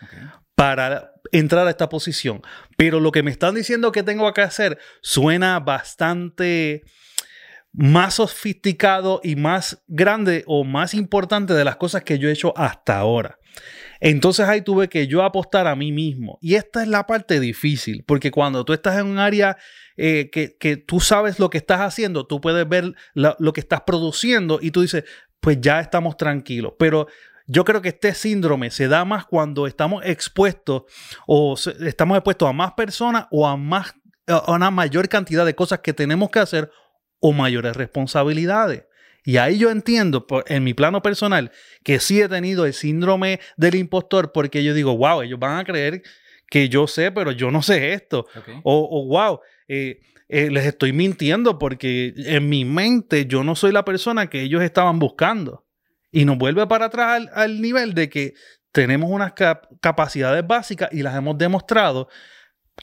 para 0.55 1.13
entrar 1.33 1.67
a 1.67 1.71
esta 1.71 1.89
posición. 1.89 2.43
Pero 2.77 3.01
lo 3.01 3.13
que 3.13 3.23
me 3.23 3.31
están 3.31 3.55
diciendo 3.55 3.93
que 3.93 4.03
tengo 4.03 4.33
que 4.33 4.43
hacer 4.43 4.79
suena 5.01 5.61
bastante 5.61 6.85
más 7.73 8.15
sofisticado 8.15 9.21
y 9.23 9.37
más 9.37 9.83
grande 9.87 10.45
o 10.47 10.65
más 10.65 10.95
importante 10.95 11.53
de 11.53 11.65
las 11.65 11.77
cosas 11.77 12.03
que 12.05 12.19
yo 12.19 12.29
he 12.29 12.33
hecho 12.33 12.57
hasta 12.57 12.99
ahora. 12.99 13.39
Entonces 14.01 14.47
ahí 14.49 14.63
tuve 14.63 14.89
que 14.89 15.07
yo 15.07 15.23
apostar 15.23 15.67
a 15.67 15.75
mí 15.77 15.93
mismo. 15.93 16.39
Y 16.41 16.55
esta 16.55 16.83
es 16.83 16.89
la 16.89 17.07
parte 17.07 17.41
difícil, 17.41 18.05
porque 18.07 18.31
cuando 18.31 18.65
tú 18.65 18.73
estás 18.73 18.99
en 18.99 19.07
un 19.07 19.19
área 19.19 19.57
eh, 19.97 20.29
que, 20.31 20.57
que 20.59 20.77
tú 20.77 21.01
sabes 21.01 21.39
lo 21.39 21.49
que 21.51 21.59
estás 21.59 21.81
haciendo, 21.81 22.27
tú 22.27 22.41
puedes 22.41 22.69
ver 22.69 22.95
lo 23.15 23.53
que 23.53 23.61
estás 23.61 23.81
produciendo 23.83 24.59
y 24.61 24.71
tú 24.71 24.83
dices, 24.83 25.05
pues 25.41 25.59
ya 25.61 25.81
estamos 25.81 26.17
tranquilos. 26.17 26.75
Pero 26.79 27.07
yo 27.47 27.65
creo 27.65 27.81
que 27.81 27.91
este 27.91 28.13
síndrome 28.15 28.71
se 28.71 28.89
da 28.89 29.05
más 29.05 29.25
cuando 29.25 29.67
estamos 29.67 30.05
expuestos 30.05 30.83
o 31.27 31.57
se- 31.57 31.77
estamos 31.89 32.17
expuestos 32.17 32.49
a 32.49 32.53
más 32.53 32.73
personas 32.73 33.27
o 33.31 33.47
a, 33.47 33.57
más, 33.57 33.95
a 34.27 34.53
una 34.53 34.71
mayor 34.71 35.09
cantidad 35.09 35.47
de 35.47 35.55
cosas 35.55 35.79
que 35.81 35.93
tenemos 35.93 36.29
que 36.31 36.41
hacer 36.41 36.71
o 37.21 37.33
mayores 37.33 37.77
responsabilidades. 37.77 38.85
Y 39.27 39.37
ahí 39.39 39.59
yo 39.59 39.71
entiendo, 39.71 40.27
por- 40.27 40.45
en 40.47 40.63
mi 40.65 40.73
plano 40.73 41.03
personal, 41.03 41.51
que 41.83 41.99
sí 42.01 42.21
he 42.23 42.29
tenido 42.29 42.65
el 42.65 42.73
síndrome 42.73 43.41
del 43.59 43.75
impostor 43.75 44.31
porque 44.33 44.63
yo 44.65 44.73
digo, 44.73 44.97
wow, 44.97 45.21
ellos 45.23 45.39
van 45.39 45.59
a 45.59 45.65
creer 45.65 46.03
que 46.49 46.69
yo 46.69 46.87
sé, 46.87 47.11
pero 47.11 47.33
yo 47.33 47.51
no 47.51 47.61
sé 47.61 47.93
esto. 47.93 48.27
O, 48.63 48.89
o, 48.89 49.07
wow, 49.09 49.41
eh, 49.67 50.01
eh, 50.29 50.49
les 50.51 50.65
estoy 50.65 50.93
mintiendo 50.93 51.59
porque 51.59 52.15
en 52.17 52.49
mi 52.49 52.65
mente 52.65 53.27
yo 53.27 53.43
no 53.45 53.57
soy 53.57 53.73
la 53.73 53.85
persona 53.85 54.29
que 54.31 54.43
ellos 54.43 54.63
estaban 54.63 54.99
buscando. 55.01 55.65
Y 56.13 56.25
nos 56.25 56.39
vuelve 56.39 56.65
para 56.69 56.87
atrás 56.87 57.09
al, 57.17 57.31
al 57.35 57.61
nivel 57.61 57.95
de 57.95 58.09
que 58.09 58.35
tenemos 58.71 59.11
unas 59.11 59.33
cap- 59.33 59.67
capacidades 59.81 60.47
básicas 60.47 60.89
y 60.93 61.03
las 61.03 61.17
hemos 61.17 61.37
demostrado. 61.37 62.09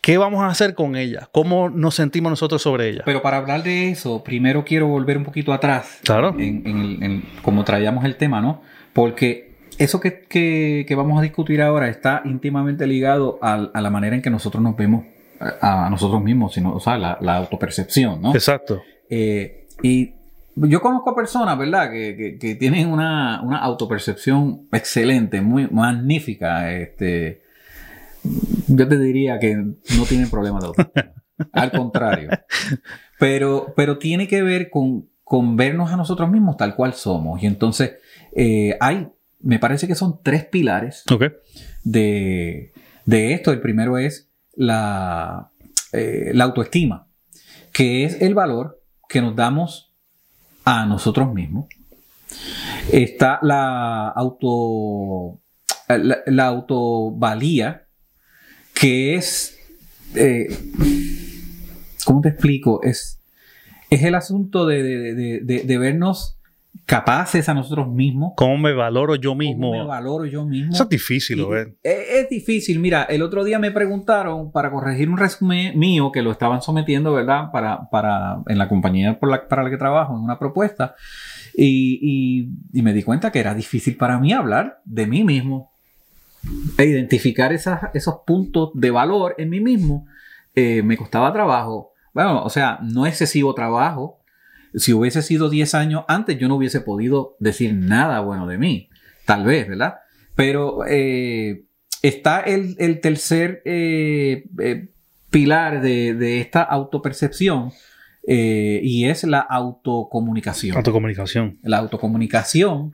¿Qué 0.02 0.18
vamos 0.18 0.42
a 0.42 0.48
hacer 0.48 0.74
con 0.76 0.96
ellas? 0.96 1.30
¿Cómo 1.32 1.70
nos 1.70 1.96
sentimos 1.96 2.30
nosotros 2.30 2.62
sobre 2.62 2.90
ellas? 2.90 3.04
Pero 3.06 3.22
para 3.22 3.38
hablar 3.38 3.64
de 3.64 3.90
eso, 3.92 4.24
primero 4.24 4.66
quiero 4.66 4.88
volver 4.88 5.18
un 5.18 5.24
poquito 5.24 5.54
atrás. 5.54 6.00
Claro. 6.04 6.36
En, 6.38 6.64
en 6.68 6.78
el- 6.78 7.04
en- 7.04 7.24
como 7.42 7.64
traíamos 7.64 8.04
el 8.04 8.16
tema, 8.18 8.42
¿no? 8.42 8.62
Porque 8.92 9.54
eso 9.78 10.00
que, 10.00 10.22
que- 10.28 10.86
que 10.88 10.96
vamos 10.96 11.18
a 11.20 11.22
discutir 11.22 11.62
ahora 11.62 11.88
está 11.90 12.22
íntimamente 12.26 12.86
ligado 12.86 13.40
a, 13.42 13.58
la 13.74 13.90
manera 13.90 14.16
en 14.16 14.22
que 14.22 14.30
nosotros 14.30 14.62
nos 14.62 14.76
vemos 14.76 15.06
a, 15.40 15.86
a 15.88 15.90
nosotros 15.90 16.22
mismos, 16.22 16.54
sino, 16.54 16.74
o 16.74 16.80
sea, 16.80 16.98
la, 16.98 17.18
la 17.22 17.38
autopercepción, 17.38 18.22
¿no? 18.22 18.34
Exacto. 18.34 18.82
Eh, 19.10 19.68
y 19.84 20.14
yo 20.56 20.82
conozco 20.82 21.16
personas, 21.16 21.58
¿verdad?, 21.58 21.92
que, 21.92 22.16
que, 22.18 22.38
que 22.40 22.56
tienen 22.56 22.90
una, 22.92 23.42
una, 23.42 23.58
autopercepción 23.60 24.68
excelente, 24.72 25.40
muy 25.42 25.68
magnífica. 25.70 26.72
Este, 26.74 27.43
yo 28.68 28.88
te 28.88 28.98
diría 28.98 29.40
que 29.40 29.56
no 29.56 30.06
tienen 30.08 30.30
problema 30.30 30.60
de 30.60 30.68
autoestima. 30.68 31.14
Al 31.52 31.72
contrario. 31.72 32.30
Pero, 33.20 33.74
pero 33.76 33.98
tiene 33.98 34.28
que 34.28 34.42
ver 34.42 34.70
con, 34.70 35.10
con 35.24 35.58
vernos 35.58 35.92
a 35.92 35.98
nosotros 35.98 36.30
mismos 36.30 36.58
tal 36.58 36.76
cual 36.76 36.94
somos. 36.94 37.42
Y 37.42 37.48
entonces 37.48 37.94
eh, 38.36 38.78
hay, 38.80 39.08
me 39.40 39.60
parece 39.60 39.88
que 39.88 39.96
son 39.96 40.20
tres 40.22 40.46
pilares 40.46 41.04
de, 41.84 42.72
de, 43.06 43.34
esto. 43.34 43.52
El 43.52 43.62
primero 43.62 43.98
es 43.98 44.30
la, 44.56 45.50
eh, 45.92 46.32
la 46.34 46.44
autoestima, 46.46 47.08
que 47.72 48.06
es 48.06 48.22
el 48.22 48.36
valor 48.36 48.82
que 49.10 49.22
nos 49.22 49.36
damos 49.36 49.92
a 50.66 50.86
nosotros 50.86 51.34
mismos. 51.34 51.66
Está 52.92 53.40
la 53.42 54.10
auto 54.10 55.40
la, 55.88 56.48
autovalía, 56.48 57.83
que 58.84 59.16
es 59.16 59.58
eh, 60.14 60.48
¿cómo 62.06 62.20
te 62.20 62.28
explico? 62.28 62.84
Es, 62.84 63.22
es 63.90 64.04
el 64.04 64.14
asunto 64.14 64.66
de, 64.66 65.78
vernos 65.80 66.38
capaces 66.86 67.48
a 67.48 67.54
nosotros 67.54 67.88
mismos. 67.88 68.34
¿Cómo 68.36 68.58
me 68.58 68.74
valoro 68.74 69.16
yo 69.16 69.36
mismo? 69.36 69.72
¿Cómo 69.72 69.84
me 69.84 69.88
valoro 69.88 70.26
yo 70.26 70.44
mismo? 70.44 70.74
Eso 70.74 70.84
es 70.84 70.90
difícil, 70.90 71.46
¿ver? 71.46 71.78
Es, 71.82 72.28
difícil. 72.30 72.80
Mira, 72.80 73.04
el 73.04 73.22
otro 73.22 73.46
día 73.46 73.58
me 73.58 73.72
preguntaron 73.72 74.52
para 74.52 74.70
corregir 74.70 75.10
un 75.10 75.18
resumen 75.18 75.80
mío 75.80 76.12
que 76.12 76.22
lo 76.22 76.32
estaban 76.32 76.62
sometiendo, 76.62 77.14
¿verdad? 77.14 77.52
Para, 77.54 77.90
para 77.90 78.40
en 78.48 78.58
la 78.58 78.68
compañía 78.68 79.18
por 79.18 79.30
la, 79.30 79.48
para 79.48 79.64
la 79.64 79.70
que 79.70 79.78
trabajo, 79.78 80.14
en 80.14 80.24
una 80.24 80.38
propuesta. 80.38 80.96
Y, 81.56 82.50
me 82.74 82.92
di 82.92 83.04
cuenta 83.04 83.32
que 83.32 83.40
era 83.40 83.56
difícil 83.56 83.96
para 83.96 84.20
mí 84.20 84.34
hablar 84.34 84.82
de 84.84 85.08
mí 85.08 85.24
mismo 85.24 85.73
e 86.78 86.86
identificar 86.86 87.54
esos 87.54 88.16
puntos 88.26 88.72
de 88.74 88.92
valor 88.92 89.36
en 89.38 89.50
mí 89.50 89.60
mismo. 89.60 90.06
Eh, 90.56 90.84
me 90.84 90.98
costaba 90.98 91.34
trabajo 91.34 91.94
bueno, 92.14 92.44
o 92.44 92.50
sea, 92.50 92.80
no 92.82 93.06
excesivo 93.06 93.54
trabajo. 93.54 94.20
Si 94.76 94.94
hubiese 94.94 95.22
sido 95.22 95.50
10 95.50 95.74
años 95.76 96.06
antes, 96.08 96.38
yo 96.38 96.48
no 96.48 96.56
hubiese 96.56 96.82
podido 96.82 97.36
decir 97.40 97.74
nada 97.74 98.22
bueno 98.22 98.48
de 98.48 98.58
mí. 98.58 98.90
Tal 99.26 99.46
vez, 99.46 99.68
¿verdad? 99.68 99.96
Pero 100.36 100.86
eh, 100.88 101.66
está 102.02 102.42
el, 102.42 103.00
tercer 103.02 103.62
eh, 103.66 104.46
pilar 105.30 105.82
de, 105.82 106.40
esta 106.40 106.62
autopercepción 106.62 107.72
y 108.26 109.06
es 109.06 109.24
la 109.24 109.40
autocomunicación. 109.40 110.78
Autocomunicación. 110.78 111.60
La 111.64 111.80
autocomunicación. 111.80 112.92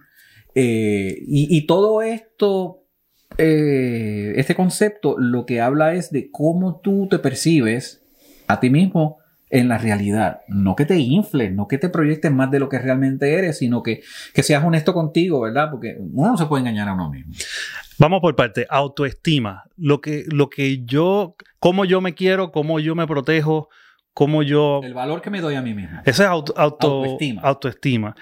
Y, 0.56 1.58
y, 1.58 1.68
todo 1.68 2.01
esto, 2.01 2.78
este 3.38 4.55
concepto, 4.55 5.15
lo 5.17 5.45
que 5.45 5.62
habla 5.62 5.93
es 5.93 6.12
de 6.12 6.29
cómo 6.31 6.81
tú 6.81 7.07
te 7.09 7.19
percibes 7.19 8.03
a 8.48 8.59
ti 8.59 8.69
mismo 8.69 9.19
en 9.50 9.67
la 9.67 9.77
realidad. 9.77 10.41
No 10.48 10.75
que 10.75 10.86
te 10.86 10.98
infles, 10.98 11.53
no 11.53 11.67
que 11.67 11.77
te 11.77 11.89
proyectes 11.89 12.31
más 12.31 12.51
de 12.51 12.59
lo 12.59 12.69
que 12.69 12.79
realmente 12.79 13.33
eres, 13.33 13.57
sino 13.57 13.81
que, 13.83 14.01
que 14.33 14.43
seas 14.43 14.63
honesto 14.63 14.93
contigo, 14.93 15.41
¿verdad? 15.41 15.69
Porque 15.71 15.98
uno 16.00 16.31
no 16.31 16.38
se 16.38 16.45
puede 16.45 16.62
engañar 16.62 16.88
a 16.88 16.93
uno 16.93 17.09
mismo. 17.09 17.33
Vamos 17.98 18.21
por 18.21 18.36
parte, 18.36 18.65
autoestima. 18.69 19.63
Lo 19.75 20.01
que, 20.01 20.25
lo 20.27 20.50
que 20.50 20.86
yo, 20.86 21.36
cómo 21.59 21.86
yo 21.86 22.01
me 22.01 22.13
quiero, 22.13 22.51
cómo 22.51 22.79
yo 22.79 22.95
me 22.95 23.07
protejo, 23.07 23.69
cómo 24.13 24.43
yo... 24.43 24.81
El 24.83 24.93
valor 24.93 25.21
que 25.21 25.29
me 25.29 25.41
doy 25.41 25.55
a 25.55 25.62
mí 25.62 25.74
mismo. 25.74 26.00
Esa 26.05 26.24
es 26.24 26.29
auto, 26.29 26.53
autoestima. 26.55 27.41
autoestima. 27.41 28.15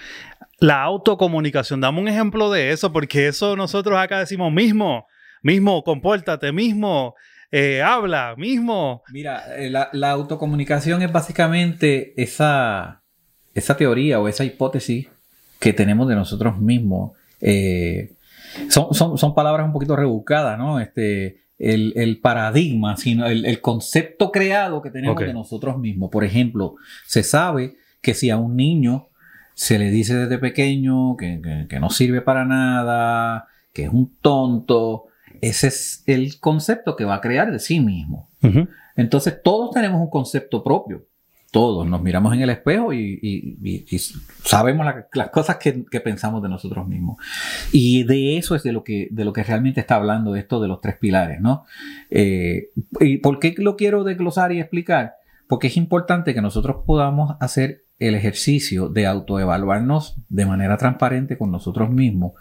La 0.59 0.81
autocomunicación, 0.83 1.81
dame 1.81 2.01
un 2.01 2.07
ejemplo 2.07 2.51
de 2.51 2.71
eso, 2.71 2.91
porque 2.91 3.27
eso 3.27 3.55
nosotros 3.55 3.99
acá 3.99 4.19
decimos 4.19 4.51
mismo, 4.51 5.05
mismo, 5.43 5.83
compórtate, 5.83 6.51
mismo, 6.51 7.13
eh, 7.51 7.81
habla 7.81 8.35
mismo. 8.37 9.03
Mira, 9.11 9.55
eh, 9.55 9.69
la, 9.69 10.11
autocomunicación 10.11 11.01
es 11.03 11.11
básicamente 11.11 12.13
esa, 12.21 13.01
esa 13.53 13.77
teoría 13.77 14.19
o 14.19 14.27
esa 14.27 14.43
hipótesis 14.45 15.07
que 15.59 15.73
tenemos 15.73 16.07
de 16.07 16.15
nosotros 16.15 16.59
mismos. 16.59 17.11
Eh, 17.39 18.13
son, 18.69 18.93
son, 18.93 19.35
palabras 19.35 19.65
un 19.67 19.73
poquito 19.73 19.95
rebuscadas, 19.95 20.57
¿no? 20.57 20.79
Este, 20.79 21.41
el, 21.59 22.19
paradigma, 22.21 22.97
sino 22.97 23.27
el, 23.27 23.61
concepto 23.61 24.31
creado 24.31 24.81
que 24.81 24.91
tenemos 24.91 25.19
de 25.19 25.33
nosotros 25.33 25.77
mismos. 25.77 26.09
Por 26.11 26.23
ejemplo, 26.23 26.75
se 27.05 27.23
sabe 27.23 27.77
que 28.01 28.13
si 28.13 28.29
a 28.29 28.37
un 28.37 28.55
niño 28.55 29.07
se 29.57 29.79
le 29.79 29.89
dice 29.89 30.13
desde 30.13 30.37
pequeño 30.37 31.17
que, 31.17 31.65
que 31.67 31.79
no 31.79 31.89
sirve 31.89 32.21
para 32.21 32.45
nada, 32.45 33.47
que 33.73 33.85
es 33.85 33.89
un 33.89 34.15
tonto, 34.21 35.05
ese 35.41 35.67
es 35.67 36.03
el 36.05 36.39
concepto 36.39 36.95
que 36.95 37.05
va 37.05 37.15
a 37.15 37.21
crear 37.21 37.51
de 37.51 37.57
sí 37.57 37.79
mismo. 37.79 38.29
Entonces 38.95 39.41
todos 39.43 39.71
tenemos 39.71 39.99
un 39.99 40.11
concepto 40.11 40.63
propio. 40.63 41.07
Todos 41.49 41.87
nos 41.87 42.03
miramos 42.03 42.35
en 42.35 42.41
el 42.41 42.51
espejo 42.51 42.93
y, 42.93 43.87
sabemos 44.43 44.85
las 45.13 45.29
cosas 45.31 45.57
que, 45.57 45.73
pensamos 46.01 46.43
de 46.43 46.49
nosotros 46.49 46.87
mismos. 46.87 47.17
Y 47.71 48.03
de 48.03 48.37
eso 48.37 48.53
es 48.53 48.61
de 48.61 48.73
lo 48.73 48.83
que, 48.83 49.07
de 49.09 49.25
lo 49.25 49.33
que 49.33 49.43
realmente 49.43 49.79
está 49.79 49.95
hablando 49.95 50.35
esto 50.35 50.61
de 50.61 50.67
los 50.67 50.81
tres 50.81 50.97
pilares, 50.97 51.41
¿no? 51.41 51.65
Eh, 52.11 52.69
¿Y 52.99 53.17
por 53.17 53.39
qué 53.39 53.55
lo 53.57 53.75
quiero 53.75 54.03
desglosar 54.03 54.51
y 54.51 54.59
explicar? 54.59 55.16
Porque 55.47 55.67
es 55.67 55.77
importante 55.77 56.33
que 56.33 56.41
nosotros 56.41 56.77
podamos 56.85 57.37
hacer 57.39 57.85
el 57.99 58.13
ejercicio 58.13 58.89
de 58.89 59.07
autoevaluarnos 59.07 60.17
de 60.29 60.45
manera 60.45 60.77
transparente 60.77 61.37
con 61.37 61.51
nosotros 61.51 61.89
mismos 61.89 62.33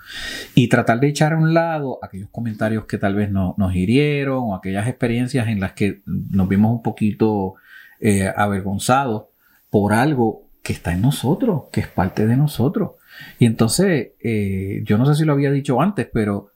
y 0.54 0.68
tratar 0.68 1.00
de 1.00 1.08
echar 1.08 1.32
a 1.32 1.38
un 1.38 1.54
lado 1.54 1.98
aquellos 2.02 2.28
comentarios 2.30 2.84
que 2.84 2.98
tal 2.98 3.14
vez 3.14 3.30
no, 3.30 3.54
nos 3.56 3.74
hirieron 3.74 4.44
o 4.44 4.54
aquellas 4.54 4.86
experiencias 4.86 5.48
en 5.48 5.60
las 5.60 5.72
que 5.72 6.02
nos 6.04 6.48
vimos 6.48 6.72
un 6.72 6.82
poquito 6.82 7.54
eh, 8.00 8.30
avergonzados 8.36 9.24
por 9.70 9.94
algo 9.94 10.46
que 10.62 10.74
está 10.74 10.92
en 10.92 11.00
nosotros, 11.00 11.64
que 11.72 11.80
es 11.80 11.88
parte 11.88 12.26
de 12.26 12.36
nosotros. 12.36 12.92
Y 13.38 13.46
entonces, 13.46 14.08
eh, 14.20 14.82
yo 14.84 14.98
no 14.98 15.06
sé 15.06 15.14
si 15.14 15.24
lo 15.24 15.32
había 15.32 15.50
dicho 15.50 15.80
antes, 15.80 16.06
pero 16.12 16.50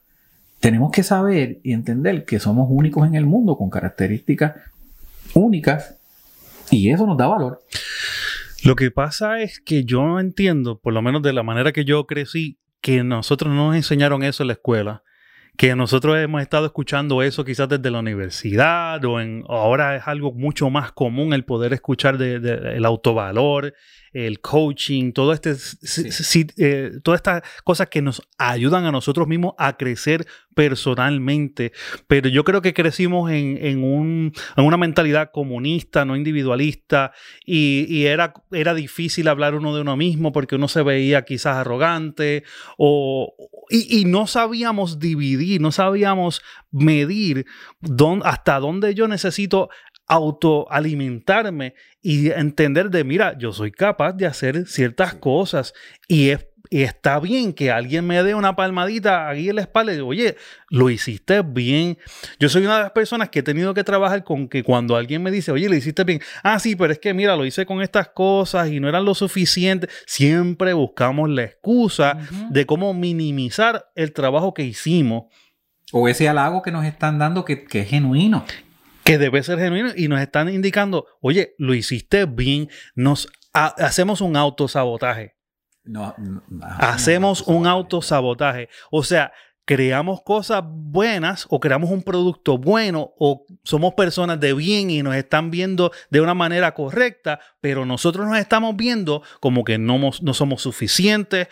tenemos 0.59 0.91
que 0.91 1.01
saber 1.01 1.59
y 1.63 1.73
entender 1.73 2.23
que 2.23 2.39
somos 2.39 2.67
únicos 2.69 3.07
en 3.07 3.15
el 3.15 3.25
mundo 3.25 3.57
con 3.57 3.71
características 3.71 4.53
únicas 5.33 5.97
y 6.71 6.91
eso 6.91 7.05
nos 7.05 7.17
da 7.17 7.27
valor. 7.27 7.59
Lo 8.63 8.75
que 8.75 8.91
pasa 8.91 9.41
es 9.41 9.59
que 9.59 9.83
yo 9.83 10.19
entiendo, 10.19 10.79
por 10.79 10.93
lo 10.93 11.01
menos 11.01 11.21
de 11.21 11.33
la 11.33 11.43
manera 11.43 11.71
que 11.71 11.85
yo 11.85 12.05
crecí, 12.05 12.59
que 12.79 13.03
nosotros 13.03 13.53
no 13.53 13.67
nos 13.67 13.75
enseñaron 13.75 14.23
eso 14.23 14.43
en 14.43 14.47
la 14.47 14.53
escuela 14.53 15.03
que 15.57 15.75
nosotros 15.75 16.17
hemos 16.17 16.41
estado 16.41 16.65
escuchando 16.65 17.21
eso 17.21 17.43
quizás 17.43 17.69
desde 17.69 17.91
la 17.91 17.99
universidad 17.99 19.03
o 19.05 19.19
en, 19.19 19.43
ahora 19.47 19.95
es 19.95 20.07
algo 20.07 20.31
mucho 20.33 20.69
más 20.69 20.91
común 20.91 21.33
el 21.33 21.45
poder 21.45 21.73
escuchar 21.73 22.17
de, 22.17 22.35
el 22.75 22.85
autovalor, 22.85 23.73
el 24.13 24.41
coaching, 24.41 25.13
todo 25.13 25.33
este, 25.33 25.55
eh, 26.57 26.91
todas 27.03 27.19
estas 27.19 27.43
cosas 27.63 27.87
que 27.89 28.01
nos 28.01 28.21
ayudan 28.37 28.85
a 28.85 28.91
nosotros 28.91 29.27
mismos 29.27 29.53
a 29.57 29.77
crecer 29.77 30.25
personalmente. 30.53 31.71
Pero 32.07 32.29
yo 32.29 32.43
creo 32.43 32.61
que 32.61 32.73
crecimos 32.73 33.31
en, 33.31 33.57
en, 33.61 33.83
un, 33.83 34.33
en 34.57 34.65
una 34.65 34.77
mentalidad 34.77 35.31
comunista, 35.31 36.03
no 36.05 36.15
individualista, 36.15 37.13
y, 37.45 37.85
y, 37.87 38.05
era, 38.05 38.33
era 38.51 38.73
difícil 38.73 39.27
hablar 39.27 39.55
uno 39.55 39.73
de 39.73 39.81
uno 39.81 39.95
mismo 39.95 40.31
porque 40.31 40.55
uno 40.55 40.67
se 40.67 40.83
veía 40.83 41.23
quizás 41.23 41.57
arrogante 41.57 42.43
o, 42.77 43.33
y, 43.69 44.01
y 44.01 44.05
no 44.05 44.27
sabíamos 44.27 44.99
dividir, 44.99 45.61
no 45.61 45.71
sabíamos 45.71 46.41
medir 46.71 47.45
dónde, 47.79 48.25
hasta 48.27 48.59
dónde 48.59 48.93
yo 48.93 49.07
necesito 49.07 49.69
autoalimentarme 50.11 51.73
y 52.01 52.31
entender 52.31 52.89
de, 52.89 53.05
mira, 53.05 53.37
yo 53.37 53.53
soy 53.53 53.71
capaz 53.71 54.11
de 54.11 54.25
hacer 54.25 54.67
ciertas 54.67 55.13
cosas 55.15 55.73
y 56.05 56.31
es 56.31 56.47
está 56.69 57.19
bien 57.19 57.51
que 57.51 57.69
alguien 57.69 58.07
me 58.07 58.23
dé 58.23 58.33
una 58.33 58.55
palmadita 58.55 59.27
aquí 59.29 59.49
en 59.49 59.55
la 59.55 59.61
espalda 59.61 59.91
y 59.91 59.95
digo, 59.95 60.07
oye, 60.07 60.37
lo 60.69 60.89
hiciste 60.89 61.41
bien. 61.41 61.97
Yo 62.39 62.47
soy 62.47 62.63
una 62.63 62.77
de 62.77 62.83
las 62.83 62.91
personas 62.91 63.29
que 63.29 63.39
he 63.39 63.43
tenido 63.43 63.73
que 63.73 63.83
trabajar 63.83 64.23
con 64.23 64.47
que 64.47 64.63
cuando 64.63 64.95
alguien 64.95 65.21
me 65.21 65.31
dice, 65.31 65.51
oye, 65.51 65.67
lo 65.67 65.75
hiciste 65.75 66.05
bien, 66.05 66.21
ah, 66.43 66.59
sí, 66.59 66.77
pero 66.77 66.93
es 66.93 66.99
que 66.99 67.13
mira, 67.13 67.35
lo 67.35 67.45
hice 67.45 67.65
con 67.65 67.81
estas 67.81 68.07
cosas 68.09 68.69
y 68.69 68.79
no 68.79 68.87
eran 68.87 69.03
lo 69.03 69.15
suficiente, 69.15 69.89
siempre 70.05 70.71
buscamos 70.71 71.29
la 71.29 71.43
excusa 71.43 72.17
de 72.49 72.65
cómo 72.65 72.93
minimizar 72.93 73.91
el 73.95 74.13
trabajo 74.13 74.53
que 74.53 74.63
hicimos. 74.63 75.25
O 75.91 76.07
ese 76.07 76.29
halago 76.29 76.61
que 76.61 76.71
nos 76.71 76.85
están 76.85 77.19
dando 77.19 77.43
que, 77.43 77.65
que 77.65 77.81
es 77.81 77.89
genuino 77.89 78.45
que 79.03 79.17
debe 79.17 79.43
ser 79.43 79.59
genuino 79.59 79.89
y 79.95 80.07
nos 80.07 80.21
están 80.21 80.49
indicando, 80.49 81.05
oye, 81.21 81.55
lo 81.57 81.73
hiciste 81.73 82.25
bien, 82.25 82.69
nos 82.95 83.27
hacemos 83.53 84.21
un 84.21 84.35
autosabotaje. 84.35 85.35
No, 85.83 86.15
Hacemos 86.77 87.41
un 87.41 87.65
autosabotaje. 87.65 88.69
O 88.91 89.03
sea, 89.03 89.33
creamos 89.65 90.21
cosas 90.21 90.63
buenas 90.65 91.47
o 91.49 91.59
creamos 91.59 91.89
un 91.91 92.03
producto 92.03 92.57
bueno 92.57 93.13
o 93.17 93.45
somos 93.63 93.93
personas 93.93 94.39
de 94.39 94.53
bien 94.53 94.89
y 94.89 95.01
nos 95.01 95.15
están 95.15 95.49
viendo 95.51 95.91
de 96.09 96.21
una 96.21 96.33
manera 96.33 96.73
correcta, 96.73 97.39
pero 97.61 97.85
nosotros 97.85 98.27
nos 98.27 98.37
estamos 98.37 98.75
viendo 98.75 99.23
como 99.39 99.63
que 99.63 99.77
no, 99.77 99.97
no 100.21 100.33
somos 100.33 100.61
suficientes. 100.61 101.47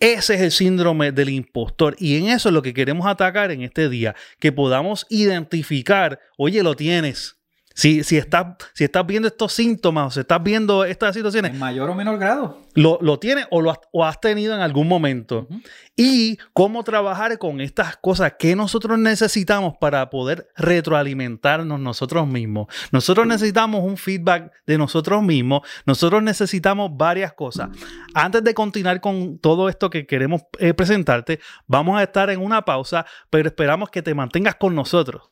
Ese 0.00 0.34
es 0.34 0.40
el 0.40 0.50
síndrome 0.50 1.12
del 1.12 1.30
impostor. 1.30 1.96
Y 1.98 2.16
en 2.16 2.28
eso 2.28 2.48
es 2.48 2.52
lo 2.52 2.62
que 2.62 2.74
queremos 2.74 3.06
atacar 3.06 3.50
en 3.50 3.62
este 3.62 3.88
día, 3.88 4.14
que 4.38 4.52
podamos 4.52 5.06
identificar, 5.08 6.20
oye, 6.36 6.62
lo 6.62 6.76
tienes, 6.76 7.38
si, 7.74 8.04
si, 8.04 8.16
estás, 8.16 8.46
si 8.72 8.84
estás 8.84 9.04
viendo 9.04 9.26
estos 9.26 9.52
síntomas 9.52 10.06
o 10.06 10.10
si 10.12 10.20
estás 10.20 10.40
viendo 10.42 10.84
estas 10.84 11.14
situaciones. 11.14 11.52
En 11.52 11.58
mayor 11.58 11.90
o 11.90 11.94
menor 11.94 12.18
grado. 12.18 12.62
Lo, 12.74 12.98
lo 13.02 13.18
tienes 13.18 13.46
o 13.50 13.60
lo 13.60 13.72
has, 13.72 13.78
o 13.92 14.04
has, 14.04 14.20
tenido 14.20 14.54
en 14.54 14.60
algún 14.60 14.86
momento. 14.86 15.48
Y 15.96 16.38
cómo 16.52 16.84
trabajar 16.84 17.36
con 17.38 17.60
estas 17.60 17.96
cosas 17.96 18.34
que 18.38 18.54
nosotros 18.54 18.98
necesitamos 18.98 19.74
para 19.80 20.08
poder 20.08 20.48
retroalimentarnos 20.56 21.80
nosotros 21.80 22.28
mismos. 22.28 22.68
Nosotros 22.92 23.26
necesitamos 23.26 23.82
un 23.82 23.96
feedback 23.96 24.52
de 24.66 24.78
nosotros 24.78 25.22
mismos. 25.22 25.62
Nosotros 25.84 26.22
necesitamos 26.22 26.90
varias 26.96 27.32
cosas. 27.32 27.70
Antes 28.14 28.44
de 28.44 28.54
continuar 28.54 29.00
con 29.00 29.38
todo 29.38 29.68
esto 29.68 29.90
que 29.90 30.06
queremos 30.06 30.42
eh, 30.58 30.74
presentarte, 30.74 31.40
vamos 31.66 31.98
a 31.98 32.04
estar 32.04 32.30
en 32.30 32.40
una 32.40 32.64
pausa, 32.64 33.04
pero 33.30 33.48
esperamos 33.48 33.90
que 33.90 34.00
te 34.00 34.14
mantengas 34.14 34.54
con 34.54 34.76
nosotros. 34.76 35.30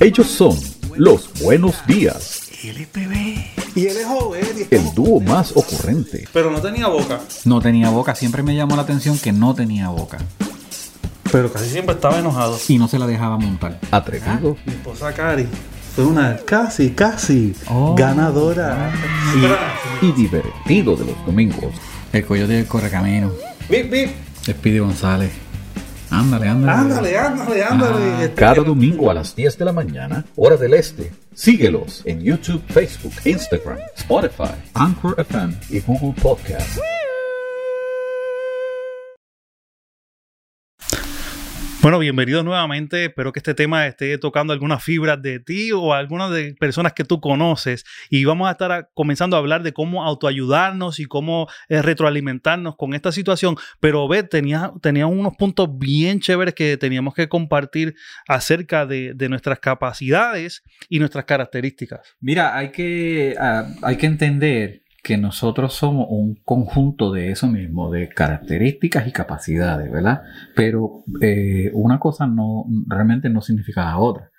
Ellos 0.00 0.26
son 0.26 0.79
los 1.00 1.30
buenos 1.42 1.76
días. 1.86 2.42
Y 2.62 2.68
él 3.86 3.96
es 3.96 4.06
joven. 4.06 4.44
El 4.70 4.94
dúo 4.94 5.18
más 5.18 5.52
ocurrente. 5.56 6.28
Pero 6.30 6.50
no 6.50 6.60
tenía 6.60 6.88
boca. 6.88 7.20
No 7.46 7.58
tenía 7.62 7.88
boca. 7.88 8.14
Siempre 8.14 8.42
me 8.42 8.54
llamó 8.54 8.76
la 8.76 8.82
atención 8.82 9.18
que 9.18 9.32
no 9.32 9.54
tenía 9.54 9.88
boca. 9.88 10.18
Pero 11.32 11.50
casi 11.50 11.70
siempre 11.70 11.94
estaba 11.94 12.18
enojado. 12.18 12.58
Y 12.68 12.76
no 12.76 12.86
se 12.86 12.98
la 12.98 13.06
dejaba 13.06 13.38
montar. 13.38 13.80
Atrevido. 13.90 14.58
Mi 14.66 14.72
esposa 14.74 15.10
Cari 15.14 15.46
fue 15.96 16.04
una 16.04 16.36
casi, 16.36 16.90
casi 16.90 17.54
Oh. 17.68 17.94
ganadora. 17.96 18.92
Y 20.02 20.12
divertido 20.12 20.96
de 20.96 21.06
los 21.06 21.26
domingos. 21.26 21.72
El 22.12 22.26
coyote 22.26 22.52
del 22.52 22.66
correcamino. 22.66 23.32
Bip, 23.70 23.90
bip. 23.90 24.10
Speedy 24.44 24.80
González. 24.80 25.30
Ándale, 26.10 26.48
ándale. 26.48 26.72
Ándale, 26.72 27.18
ándale, 27.18 27.64
ándale. 27.64 28.04
Ah. 28.04 28.22
Este- 28.24 28.34
Cada 28.34 28.62
domingo 28.62 29.10
a 29.10 29.14
las 29.14 29.34
10 29.34 29.56
de 29.58 29.64
la 29.64 29.72
mañana, 29.72 30.24
hora 30.36 30.56
del 30.56 30.74
este. 30.74 31.12
Síguelos 31.34 32.02
en 32.04 32.20
YouTube, 32.22 32.62
Facebook, 32.68 33.12
Instagram, 33.24 33.78
Spotify, 33.96 34.54
Anchor 34.74 35.14
FM 35.18 35.54
y 35.70 35.80
Google 35.80 36.14
Podcast. 36.20 36.78
Bueno, 41.82 41.98
bienvenidos 41.98 42.44
nuevamente. 42.44 43.06
Espero 43.06 43.32
que 43.32 43.38
este 43.38 43.54
tema 43.54 43.86
esté 43.86 44.18
tocando 44.18 44.52
algunas 44.52 44.84
fibras 44.84 45.22
de 45.22 45.40
ti 45.40 45.72
o 45.72 45.94
algunas 45.94 46.30
de 46.30 46.54
personas 46.60 46.92
que 46.92 47.04
tú 47.04 47.22
conoces. 47.22 47.86
Y 48.10 48.26
vamos 48.26 48.48
a 48.48 48.52
estar 48.52 48.70
a- 48.70 48.88
comenzando 48.92 49.34
a 49.34 49.38
hablar 49.38 49.62
de 49.62 49.72
cómo 49.72 50.04
autoayudarnos 50.04 51.00
y 51.00 51.06
cómo 51.06 51.48
eh, 51.70 51.80
retroalimentarnos 51.80 52.76
con 52.76 52.92
esta 52.92 53.12
situación. 53.12 53.56
Pero 53.80 54.06
ve, 54.08 54.22
tenía 54.24 55.06
unos 55.06 55.34
puntos 55.38 55.70
bien 55.78 56.20
chéveres 56.20 56.52
que 56.52 56.76
teníamos 56.76 57.14
que 57.14 57.30
compartir 57.30 57.94
acerca 58.28 58.84
de, 58.84 59.14
de 59.14 59.28
nuestras 59.30 59.58
capacidades 59.58 60.62
y 60.90 60.98
nuestras 60.98 61.24
características. 61.24 62.00
Mira, 62.20 62.58
hay 62.58 62.72
que, 62.72 63.34
ah, 63.40 63.66
hay 63.82 63.96
que 63.96 64.04
entender 64.04 64.82
que 65.02 65.16
nosotros 65.16 65.74
somos 65.74 66.06
un 66.10 66.34
conjunto 66.44 67.10
de 67.12 67.30
eso 67.30 67.46
mismo, 67.46 67.90
de 67.90 68.08
características 68.08 69.06
y 69.06 69.12
capacidades, 69.12 69.90
¿verdad? 69.90 70.22
Pero 70.54 71.04
eh, 71.22 71.70
una 71.72 71.98
cosa 71.98 72.26
no 72.26 72.66
realmente 72.86 73.30
no 73.30 73.40
significa 73.40 73.84
la 73.84 73.98
otra. 73.98 74.30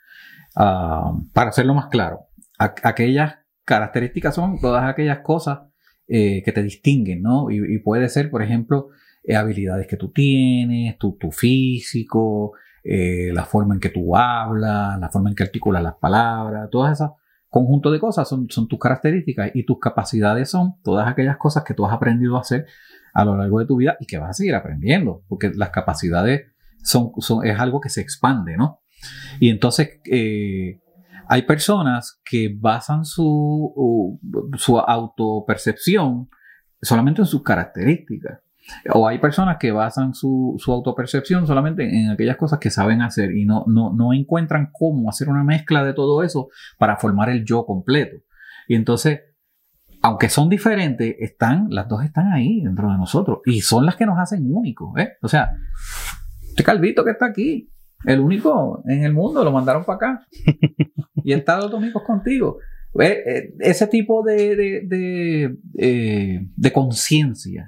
Ah, 0.56 1.14
para 1.34 1.50
hacerlo 1.50 1.74
más 1.74 1.88
claro, 1.88 2.28
aquellas 2.58 3.36
características 3.66 4.36
son 4.36 4.60
todas 4.60 4.84
aquellas 4.88 5.20
cosas 5.20 5.62
eh, 6.08 6.44
que 6.44 6.52
te 6.52 6.62
distinguen, 6.62 7.22
¿no? 7.22 7.50
Y, 7.50 7.80
puede 7.80 8.10
ser, 8.10 8.30
por 8.30 8.44
ejemplo, 8.44 8.90
eh, 9.24 9.36
habilidades 9.36 9.88
que 9.88 9.98
tú 9.98 10.12
tienes, 10.12 10.98
tu, 10.98 11.18
tu 11.18 11.32
físico, 11.32 12.54
la 12.84 13.46
forma 13.46 13.76
en 13.76 13.80
que 13.80 13.90
tú 13.90 14.16
hablas, 14.16 15.00
la 15.00 15.10
forma 15.10 15.30
en 15.30 15.36
que 15.36 15.44
articulas 15.44 15.84
las 15.84 15.96
palabras, 15.96 16.68
todas 16.72 16.94
esas 16.94 17.12
conjunto 17.52 17.92
de 17.92 18.00
cosas 18.00 18.28
son, 18.28 18.48
son 18.50 18.68
tus 18.68 18.80
características 18.80 19.52
y 19.54 19.66
tus 19.66 19.78
capacidades 19.80 20.50
son 20.50 20.82
todas 20.84 21.08
aquellas 21.08 21.38
cosas 21.38 21.64
que 21.64 21.76
tú 21.76 21.86
has 21.86 21.94
aprendido 21.94 22.38
a 22.38 22.42
hacer 22.42 22.66
a 23.14 23.24
lo 23.26 23.36
largo 23.38 23.60
de 23.60 23.66
tu 23.68 23.76
vida 23.76 23.98
y 24.00 24.08
que 24.08 24.18
vas 24.18 24.30
a 24.32 24.34
seguir 24.34 24.56
aprendiendo, 24.56 25.24
porque 25.28 25.52
las 25.54 25.70
capacidades 25.70 26.48
son, 26.82 27.12
son 27.20 27.46
es 27.46 27.60
algo 27.60 27.80
que 27.80 27.90
se 27.90 28.02
expande, 28.02 28.58
¿no? 28.58 28.80
Y 29.40 29.50
entonces 29.50 30.00
eh, 30.10 30.80
hay 31.28 31.42
personas 31.44 32.22
que 32.24 32.56
basan 32.58 33.04
su, 33.06 33.26
u- 33.76 34.20
su 34.58 34.80
autopercepción 34.80 36.30
solamente 36.82 37.22
en 37.22 37.26
sus 37.28 37.44
características. 37.44 38.40
O 38.94 39.08
hay 39.08 39.20
personas 39.20 39.58
que 39.60 39.72
basan 39.72 40.14
su, 40.14 40.56
su 40.58 40.72
autopercepción 40.72 41.48
solamente 41.48 41.84
en 41.84 42.10
aquellas 42.10 42.38
cosas 42.38 42.60
que 42.60 42.70
saben 42.70 43.02
hacer 43.02 43.36
y 43.36 43.46
no, 43.46 43.66
no, 43.68 43.94
no 43.94 44.14
encuentran 44.14 44.70
cómo 44.72 45.10
hacer 45.10 45.30
una 45.30 45.44
mezcla 45.44 45.84
de 45.84 45.94
todo 45.94 46.24
eso 46.24 46.50
para 46.78 46.98
formar 46.98 47.30
el 47.30 47.44
yo 47.46 47.66
completo. 47.66 48.18
Y 48.68 48.76
entonces, 48.76 49.22
aunque 50.02 50.30
son 50.30 50.50
diferentes, 50.50 51.16
están, 51.20 51.68
las 51.70 51.88
dos 51.88 52.04
están 52.04 52.32
ahí 52.32 52.62
dentro 52.62 52.90
de 52.90 52.98
nosotros 52.98 53.40
y 53.46 53.62
son 53.62 53.86
las 53.86 53.96
que 53.96 54.06
nos 54.06 54.18
hacen 54.20 54.46
únicos. 54.50 54.98
¿eh? 54.98 55.14
O 55.22 55.28
sea, 55.28 55.52
este 56.50 56.64
calvito 56.64 57.04
que 57.04 57.12
está 57.12 57.26
aquí, 57.26 57.70
el 58.06 58.20
único 58.20 58.84
en 58.88 59.04
el 59.04 59.14
mundo, 59.14 59.44
lo 59.44 59.52
mandaron 59.52 59.84
para 59.84 59.96
acá 59.98 60.28
y 61.24 61.34
está 61.34 61.58
los 61.58 61.72
domingos 61.72 62.04
contigo. 62.04 62.58
Eh, 63.00 63.54
ese 63.60 63.88
tipo 63.88 64.22
de, 64.24 64.56
de, 64.56 64.82
de, 64.86 65.58
eh, 65.78 66.48
de 66.56 66.72
conciencia. 66.74 67.66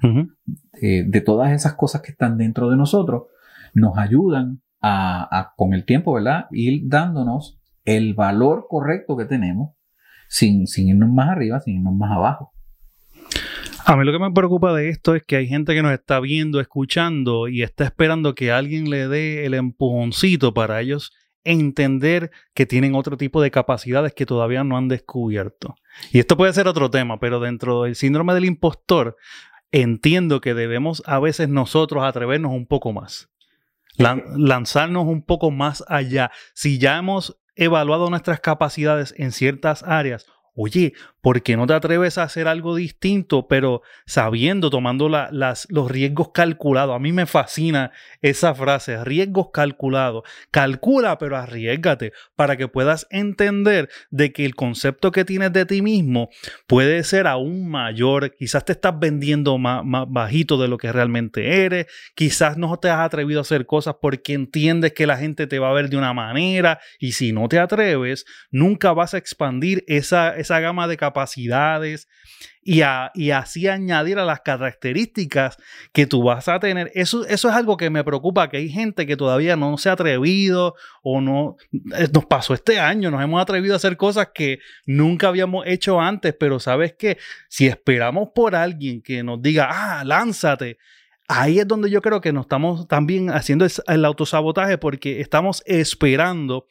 Eh, 0.80 1.04
de 1.06 1.20
todas 1.20 1.52
esas 1.52 1.74
cosas 1.74 2.02
que 2.02 2.12
están 2.12 2.38
dentro 2.38 2.70
de 2.70 2.76
nosotros 2.76 3.24
nos 3.74 3.98
ayudan 3.98 4.62
a, 4.80 5.28
a, 5.30 5.54
con 5.56 5.74
el 5.74 5.84
tiempo, 5.84 6.14
¿verdad? 6.14 6.46
Ir 6.50 6.82
dándonos 6.86 7.60
el 7.84 8.14
valor 8.14 8.66
correcto 8.68 9.16
que 9.16 9.24
tenemos 9.24 9.70
sin, 10.28 10.66
sin 10.66 10.88
irnos 10.88 11.10
más 11.10 11.30
arriba, 11.30 11.60
sin 11.60 11.76
irnos 11.76 11.94
más 11.94 12.12
abajo. 12.12 12.52
A 13.86 13.96
mí 13.96 14.04
lo 14.04 14.12
que 14.12 14.18
me 14.18 14.32
preocupa 14.32 14.72
de 14.74 14.88
esto 14.88 15.14
es 15.14 15.22
que 15.22 15.36
hay 15.36 15.46
gente 15.46 15.74
que 15.74 15.82
nos 15.82 15.92
está 15.92 16.18
viendo, 16.18 16.58
escuchando 16.58 17.48
y 17.48 17.62
está 17.62 17.84
esperando 17.84 18.34
que 18.34 18.50
alguien 18.50 18.88
le 18.88 19.08
dé 19.08 19.44
el 19.44 19.52
empujoncito 19.52 20.54
para 20.54 20.80
ellos 20.80 21.12
entender 21.44 22.30
que 22.54 22.64
tienen 22.64 22.94
otro 22.94 23.18
tipo 23.18 23.42
de 23.42 23.50
capacidades 23.50 24.14
que 24.14 24.24
todavía 24.24 24.64
no 24.64 24.78
han 24.78 24.88
descubierto. 24.88 25.74
Y 26.10 26.18
esto 26.18 26.36
puede 26.36 26.54
ser 26.54 26.66
otro 26.66 26.90
tema, 26.90 27.20
pero 27.20 27.40
dentro 27.40 27.82
del 27.82 27.94
síndrome 27.94 28.32
del 28.32 28.46
impostor, 28.46 29.16
entiendo 29.82 30.40
que 30.40 30.54
debemos 30.54 31.02
a 31.04 31.18
veces 31.18 31.48
nosotros 31.48 32.04
atrevernos 32.04 32.52
un 32.52 32.66
poco 32.66 32.92
más. 32.92 33.28
Lan- 33.98 34.24
lanzarnos 34.36 35.04
un 35.06 35.22
poco 35.22 35.50
más 35.50 35.84
allá. 35.88 36.30
Si 36.54 36.78
ya 36.78 36.96
hemos 36.98 37.40
evaluado 37.56 38.08
nuestras 38.08 38.40
capacidades 38.40 39.14
en 39.18 39.32
ciertas 39.32 39.82
áreas, 39.82 40.26
oye, 40.54 40.92
¿por 41.24 41.42
qué 41.42 41.56
no 41.56 41.66
te 41.66 41.72
atreves 41.72 42.18
a 42.18 42.24
hacer 42.24 42.48
algo 42.48 42.76
distinto, 42.76 43.48
pero 43.48 43.80
sabiendo, 44.04 44.68
tomando 44.68 45.08
la- 45.08 45.30
las, 45.32 45.66
los 45.70 45.90
riesgos 45.90 46.32
calculados? 46.34 46.94
A 46.94 46.98
mí 46.98 47.12
me 47.12 47.24
fascina 47.24 47.92
esa 48.20 48.54
frase, 48.54 49.02
riesgos 49.02 49.48
calculados. 49.50 50.24
Calcula, 50.50 51.16
pero 51.16 51.38
arriesgate 51.38 52.12
para 52.36 52.58
que 52.58 52.68
puedas 52.68 53.06
entender 53.08 53.88
de 54.10 54.34
que 54.34 54.44
el 54.44 54.54
concepto 54.54 55.12
que 55.12 55.24
tienes 55.24 55.50
de 55.54 55.64
ti 55.64 55.80
mismo 55.80 56.28
puede 56.66 57.02
ser 57.04 57.26
aún 57.26 57.70
mayor. 57.70 58.36
Quizás 58.36 58.66
te 58.66 58.72
estás 58.72 58.98
vendiendo 59.00 59.56
más, 59.56 59.82
más 59.82 60.04
bajito 60.06 60.58
de 60.60 60.68
lo 60.68 60.76
que 60.76 60.92
realmente 60.92 61.64
eres. 61.64 61.86
Quizás 62.14 62.58
no 62.58 62.76
te 62.78 62.90
has 62.90 63.00
atrevido 63.00 63.40
a 63.40 63.48
hacer 63.48 63.64
cosas 63.64 63.94
porque 63.98 64.34
entiendes 64.34 64.92
que 64.92 65.06
la 65.06 65.16
gente 65.16 65.46
te 65.46 65.58
va 65.58 65.70
a 65.70 65.72
ver 65.72 65.88
de 65.88 65.96
una 65.96 66.12
manera 66.12 66.80
y 66.98 67.12
si 67.12 67.32
no 67.32 67.48
te 67.48 67.58
atreves, 67.58 68.26
nunca 68.50 68.92
vas 68.92 69.14
a 69.14 69.18
expandir 69.18 69.84
esa, 69.86 70.36
esa 70.36 70.60
gama 70.60 70.86
de 70.86 70.98
capacidades 70.98 71.13
a- 72.82 73.10
y 73.14 73.30
así 73.30 73.68
añadir 73.68 74.18
a 74.18 74.24
las 74.24 74.40
características 74.40 75.56
que 75.92 76.06
tú 76.06 76.22
vas 76.22 76.48
a 76.48 76.58
tener. 76.60 76.90
Eso, 76.94 77.26
eso 77.26 77.48
es 77.48 77.54
algo 77.54 77.76
que 77.76 77.90
me 77.90 78.02
preocupa, 78.04 78.48
que 78.48 78.56
hay 78.56 78.68
gente 78.70 79.06
que 79.06 79.16
todavía 79.16 79.56
no 79.56 79.76
se 79.78 79.88
ha 79.90 79.92
atrevido 79.92 80.74
o 81.02 81.20
no... 81.20 81.56
eh, 81.96 82.08
Nos 82.12 82.24
pasó 82.26 82.54
este 82.54 82.78
año, 82.80 83.10
nos 83.10 83.22
hemos 83.22 83.40
atrevido 83.42 83.74
a 83.74 83.76
hacer 83.76 83.96
cosas 83.96 84.28
que 84.34 84.58
nunca 84.86 85.28
habíamos 85.28 85.66
hecho 85.66 86.00
antes, 86.00 86.34
pero 86.38 86.58
sabes 86.58 86.94
que 86.94 87.18
si 87.48 87.66
esperamos 87.66 88.30
por 88.34 88.54
alguien 88.54 89.02
que 89.02 89.22
nos 89.22 89.40
diga, 89.42 89.68
ah, 89.70 90.04
lánzate, 90.04 90.78
ahí 91.28 91.58
es 91.58 91.68
donde 91.68 91.90
yo 91.90 92.00
creo 92.02 92.20
que 92.20 92.32
nos 92.32 92.44
estamos 92.46 92.88
también 92.88 93.30
haciendo 93.30 93.66
el 93.86 94.04
autosabotaje 94.04 94.78
porque 94.78 95.20
estamos 95.20 95.62
esperando 95.66 96.66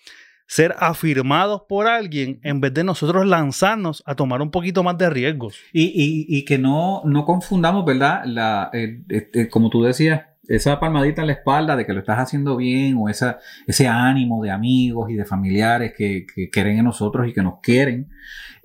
ser 0.53 0.75
afirmados 0.77 1.63
por 1.67 1.87
alguien 1.87 2.39
en 2.43 2.61
vez 2.61 2.71
de 2.75 2.83
nosotros 2.83 3.25
lanzarnos 3.25 4.03
a 4.05 4.13
tomar 4.13 4.39
un 4.39 4.51
poquito 4.51 4.83
más 4.83 4.95
de 4.99 5.09
riesgos. 5.09 5.57
Y, 5.73 6.27
y- 6.29 6.45
que 6.45 6.59
no, 6.59 7.01
no 7.05 7.25
confundamos, 7.25 7.83
¿verdad? 7.85 8.21
La, 8.25 8.69
eh, 8.71 9.01
este, 9.09 9.49
como 9.49 9.71
tú 9.71 9.81
decías, 9.81 10.21
esa 10.47 10.79
palmadita 10.79 11.21
en 11.21 11.27
la 11.27 11.33
espalda 11.33 11.75
de 11.75 11.87
que 11.87 11.93
lo 11.93 12.01
estás 12.01 12.19
haciendo 12.19 12.55
bien 12.55 12.97
o 12.99 13.09
esa, 13.09 13.39
ese 13.65 13.87
ánimo 13.87 14.43
de 14.43 14.51
amigos 14.51 15.09
y 15.09 15.15
de 15.15 15.25
familiares 15.25 15.93
que, 15.97 16.27
que 16.35 16.51
creen 16.51 16.77
en 16.77 16.85
nosotros 16.85 17.27
y 17.27 17.33
que 17.33 17.41
nos 17.41 17.55
quieren, 17.63 18.09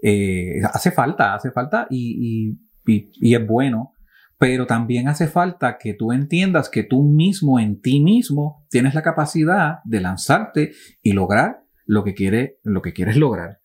eh, 0.02 0.60
hace 0.70 0.90
falta, 0.90 1.34
hace 1.34 1.52
falta 1.52 1.86
y, 1.88 2.52
y, 2.86 3.10
y 3.20 3.34
es 3.34 3.46
bueno 3.46 3.94
pero 4.40 4.66
también 4.66 5.08
hace 5.08 5.26
falta 5.26 5.78
que 5.78 5.94
tú 5.94 6.12
entiendas 6.12 6.68
que 6.68 6.84
tú 6.84 7.02
mismo 7.02 7.58
en 7.58 7.80
ti 7.80 7.98
mismo 7.98 8.64
tienes 8.70 8.94
la 8.94 9.02
capacidad 9.02 9.78
de 9.84 10.00
lanzarte 10.00 10.72
y 11.02 11.12
lograr 11.12 11.64
lo 11.88 12.04
que, 12.04 12.14
quiere, 12.14 12.58
lo 12.62 12.80
que 12.82 12.92
quieres 12.92 13.16
lograr. 13.24 13.58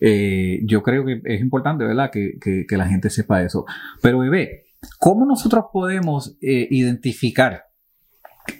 Eh, 0.00 0.60
yo 0.64 0.82
creo 0.82 1.04
que 1.04 1.20
es 1.24 1.40
importante, 1.40 1.84
¿verdad? 1.84 2.10
Que, 2.12 2.38
que, 2.40 2.76
la 2.76 2.86
gente 2.86 3.10
sepa 3.10 3.42
eso. 3.42 3.64
Pero, 4.00 4.20
bebé, 4.20 4.66
¿cómo 4.98 5.26
nosotros 5.26 5.64
podemos 5.72 6.38
eh, 6.40 6.68
identificar 6.70 7.64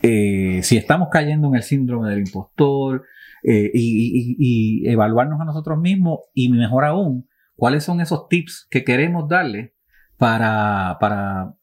eh, 0.03 0.61
si 0.63 0.77
estamos 0.77 1.09
cayendo 1.11 1.49
en 1.49 1.55
el 1.55 1.63
síndrome 1.63 2.11
del 2.11 2.21
impostor 2.21 3.05
y, 3.43 4.37
y, 4.39 4.89
evaluarnos 4.89 5.41
a 5.41 5.45
nosotros 5.45 5.79
mismos? 5.79 6.21
Y 6.35 6.51
mejor 6.51 6.85
aún, 6.85 7.27
¿cuáles 7.57 7.85
son 7.85 8.03
esos 8.03 8.29
tips 8.29 8.67
que 8.71 8.85
queremos 8.85 9.29
darle 9.29 9.75
para, 10.19 10.99
para 11.01 11.55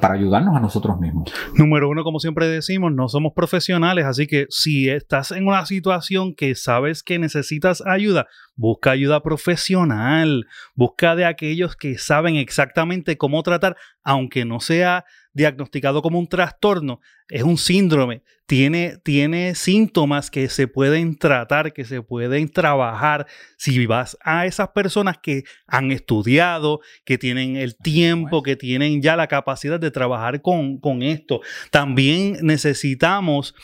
para 0.00 0.14
ayudarnos 0.14 0.56
a 0.56 0.60
nosotros 0.60 1.00
mismos. 1.00 1.32
Número 1.54 1.88
uno, 1.88 2.04
como 2.04 2.20
siempre 2.20 2.46
decimos, 2.46 2.92
no 2.92 3.08
somos 3.08 3.32
profesionales, 3.34 4.04
así 4.04 4.28
que 4.28 4.46
si 4.50 4.88
estás 4.88 5.32
en 5.32 5.48
una 5.48 5.66
situación 5.66 6.34
que 6.34 6.54
sabes 6.54 7.02
que 7.02 7.18
necesitas 7.18 7.82
ayuda, 7.84 8.28
busca 8.54 8.92
ayuda 8.92 9.20
profesional, 9.22 10.46
busca 10.74 11.16
de 11.16 11.24
aquellos 11.24 11.74
que 11.74 11.98
saben 11.98 12.36
exactamente 12.36 13.18
cómo 13.18 13.42
tratar, 13.42 13.76
aunque 14.04 14.44
no 14.44 14.60
sea 14.60 15.04
diagnosticado 15.32 16.02
como 16.02 16.20
un 16.20 16.28
trastorno, 16.28 17.00
es 17.28 17.42
un 17.42 17.58
síndrome, 17.58 18.22
tiene, 18.52 18.98
tiene 19.02 19.54
síntomas 19.54 20.30
que 20.30 20.50
se 20.50 20.68
pueden 20.68 21.16
tratar, 21.16 21.72
que 21.72 21.86
se 21.86 22.02
pueden 22.02 22.50
trabajar. 22.50 23.26
Si 23.56 23.86
vas 23.86 24.18
a 24.22 24.44
esas 24.44 24.68
personas 24.72 25.16
que 25.16 25.44
han 25.66 25.90
estudiado, 25.90 26.80
que 27.06 27.16
tienen 27.16 27.56
el 27.56 27.74
tiempo, 27.74 28.42
que 28.42 28.56
tienen 28.56 29.00
ya 29.00 29.16
la 29.16 29.26
capacidad 29.26 29.80
de 29.80 29.90
trabajar 29.90 30.42
con, 30.42 30.76
con 30.80 31.02
esto, 31.02 31.40
también 31.70 32.40
necesitamos 32.42 33.54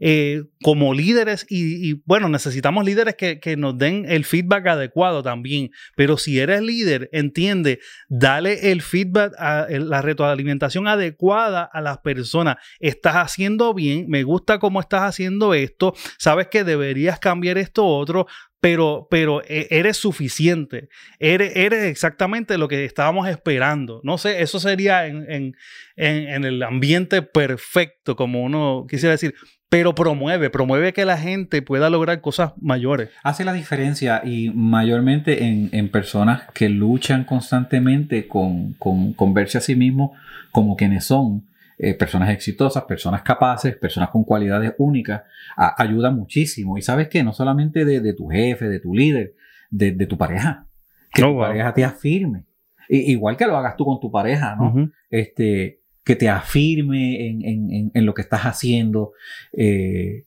eh, 0.00 0.44
como 0.62 0.94
líderes 0.94 1.44
y, 1.50 2.00
bueno, 2.06 2.30
necesitamos 2.30 2.86
líderes 2.86 3.16
que, 3.16 3.40
que 3.40 3.58
nos 3.58 3.76
den 3.76 4.06
el 4.08 4.24
feedback 4.24 4.66
adecuado 4.68 5.22
también, 5.22 5.72
pero 5.94 6.16
si 6.16 6.38
eres 6.38 6.62
líder, 6.62 7.10
entiende, 7.12 7.80
dale 8.08 8.72
el 8.72 8.80
feedback, 8.80 9.34
a, 9.38 9.66
la 9.68 10.00
retroalimentación 10.00 10.88
adecuada 10.88 11.68
a 11.70 11.82
las 11.82 11.98
personas. 11.98 12.56
Estás 12.80 13.16
haciendo 13.16 13.74
bien, 13.74 14.06
me 14.08 14.22
gusta 14.22 14.37
cómo 14.58 14.80
estás 14.80 15.02
haciendo 15.02 15.54
esto, 15.54 15.94
sabes 16.18 16.48
que 16.48 16.64
deberías 16.64 17.18
cambiar 17.18 17.58
esto 17.58 17.86
otro, 17.86 18.26
pero, 18.60 19.06
pero 19.10 19.42
e, 19.42 19.68
eres 19.70 19.96
suficiente, 19.96 20.88
eres, 21.18 21.52
eres, 21.54 21.84
exactamente 21.84 22.58
lo 22.58 22.68
que 22.68 22.84
estábamos 22.84 23.28
esperando. 23.28 24.00
No 24.02 24.18
sé, 24.18 24.42
eso 24.42 24.58
sería 24.58 25.06
en, 25.06 25.30
en, 25.30 25.54
en, 25.96 26.44
el 26.44 26.62
ambiente 26.62 27.22
perfecto, 27.22 28.16
como 28.16 28.42
uno 28.42 28.86
quisiera 28.88 29.12
decir, 29.12 29.34
pero 29.68 29.94
promueve, 29.94 30.50
promueve 30.50 30.92
que 30.92 31.04
la 31.04 31.18
gente 31.18 31.62
pueda 31.62 31.90
lograr 31.90 32.20
cosas 32.20 32.52
mayores. 32.60 33.10
Hace 33.22 33.44
la 33.44 33.52
diferencia 33.52 34.22
y 34.24 34.50
mayormente 34.50 35.44
en, 35.44 35.68
en 35.72 35.90
personas 35.90 36.42
que 36.54 36.68
luchan 36.68 37.24
constantemente 37.24 38.26
con, 38.26 38.72
con, 38.74 39.12
con 39.12 39.34
verse 39.34 39.58
a 39.58 39.60
sí 39.60 39.76
mismos 39.76 40.12
como 40.50 40.76
quienes 40.76 41.04
son 41.04 41.47
eh, 41.80 41.94
personas 41.94 42.30
exitosas, 42.30 42.82
personas 42.84 43.22
capaces, 43.22 43.76
personas 43.76 44.10
con 44.10 44.24
cualidades 44.24 44.74
únicas, 44.78 45.22
ayuda 45.56 46.10
muchísimo. 46.10 46.76
Y 46.76 46.82
sabes 46.82 47.08
que 47.08 47.22
no 47.22 47.32
solamente 47.32 47.84
de, 47.84 48.12
tu 48.14 48.26
jefe, 48.26 48.68
de 48.68 48.80
tu 48.80 48.92
líder, 48.92 49.36
de, 49.70 49.92
tu 50.06 50.18
pareja, 50.18 50.66
que 51.12 51.22
oh, 51.22 51.28
tu 51.28 51.38
pareja 51.38 51.72
te 51.72 51.84
afirme. 51.84 52.46
igual 52.88 53.36
que 53.36 53.46
lo 53.46 53.56
hagas 53.56 53.76
tú 53.76 53.84
con 53.84 54.00
tu 54.00 54.10
pareja, 54.10 54.56
¿no? 54.56 54.90
Este, 55.08 55.82
que 56.02 56.16
te 56.16 56.28
afirme 56.28 57.28
en, 57.28 58.06
lo 58.06 58.12
que 58.12 58.22
estás 58.22 58.40
haciendo. 58.40 59.12
Eh, 59.52 60.24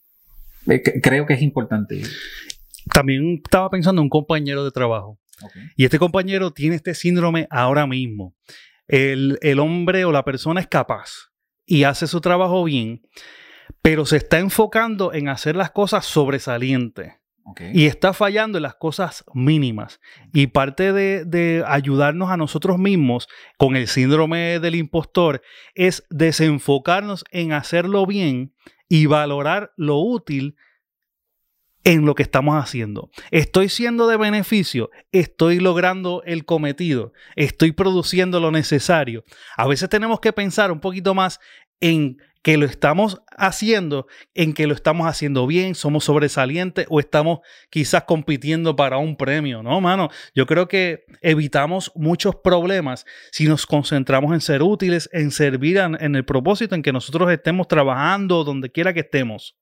eh, 0.67 0.83
creo 1.01 1.25
que 1.25 1.33
es 1.33 1.41
importante. 1.41 2.01
También 2.93 3.41
estaba 3.43 3.69
pensando 3.69 4.01
en 4.01 4.05
un 4.05 4.09
compañero 4.09 4.63
de 4.63 4.71
trabajo. 4.71 5.19
Y 5.75 5.83
este 5.83 5.99
compañero 5.99 6.51
tiene 6.51 6.75
este 6.75 6.93
síndrome 6.93 7.47
ahora 7.49 7.87
mismo. 7.87 8.35
El, 8.87 9.37
el, 9.41 9.59
hombre 9.59 10.05
o 10.05 10.11
la 10.11 10.23
persona 10.23 10.61
es 10.61 10.67
capaz 10.67 11.30
y 11.65 11.83
hace 11.83 12.07
su 12.07 12.21
trabajo 12.21 12.63
bien, 12.63 13.01
pero 13.81 14.05
se 14.05 14.17
está 14.17 14.39
enfocando 14.39 15.13
en 15.13 15.29
hacer 15.29 15.55
las 15.55 15.71
cosas 15.71 16.05
sobresalientes. 16.05 17.13
Y 17.73 17.87
está 17.87 18.13
fallando 18.13 18.59
en 18.59 18.61
las 18.61 18.75
cosas 18.75 19.25
mínimas. 19.33 19.99
Y 20.31 20.47
parte 20.47 20.93
de, 20.93 21.25
de, 21.25 21.63
ayudarnos 21.67 22.29
a 22.29 22.37
nosotros 22.37 22.77
mismos 22.77 23.27
con 23.57 23.75
el 23.75 23.87
síndrome 23.87 24.59
del 24.59 24.75
impostor 24.75 25.41
es 25.75 26.05
desenfocarnos 26.09 27.25
en 27.31 27.51
hacerlo 27.51 28.05
bien 28.05 28.53
y 28.87 29.07
valorar 29.07 29.73
lo 29.75 29.97
útil 29.97 30.55
en 31.83 32.05
lo 32.05 32.15
que 32.15 32.23
estamos 32.23 32.61
haciendo. 32.61 33.09
Estoy 33.31 33.69
siendo 33.69 34.07
de 34.07 34.17
beneficio, 34.17 34.89
estoy 35.11 35.59
logrando 35.59 36.23
el 36.25 36.45
cometido, 36.45 37.13
estoy 37.35 37.71
produciendo 37.71 38.39
lo 38.39 38.51
necesario. 38.51 39.23
A 39.57 39.67
veces 39.67 39.89
tenemos 39.89 40.19
que 40.19 40.33
pensar 40.33 40.71
un 40.71 40.79
poquito 40.79 41.13
más 41.13 41.39
en 41.79 42.17
que 42.43 42.57
lo 42.57 42.65
estamos 42.65 43.21
haciendo, 43.37 44.07
en 44.33 44.53
que 44.53 44.65
lo 44.65 44.73
estamos 44.73 45.07
haciendo 45.07 45.45
bien, 45.45 45.75
somos 45.75 46.05
sobresalientes 46.05 46.87
o 46.89 46.99
estamos 46.99 47.39
quizás 47.69 48.03
compitiendo 48.05 48.75
para 48.75 48.97
un 48.97 49.15
premio, 49.15 49.61
¿no, 49.61 49.79
mano? 49.79 50.09
Yo 50.33 50.47
creo 50.47 50.67
que 50.67 51.05
evitamos 51.21 51.91
muchos 51.95 52.35
problemas 52.35 53.05
si 53.31 53.47
nos 53.47 53.65
concentramos 53.65 54.33
en 54.33 54.41
ser 54.41 54.63
útiles, 54.63 55.07
en 55.13 55.31
servir 55.31 55.77
en 55.77 56.15
el 56.15 56.25
propósito 56.25 56.73
en 56.73 56.81
que 56.81 56.91
nosotros 56.91 57.31
estemos 57.31 57.67
trabajando, 57.67 58.43
donde 58.43 58.71
quiera 58.71 58.93
que 58.93 59.01
estemos. 59.01 59.55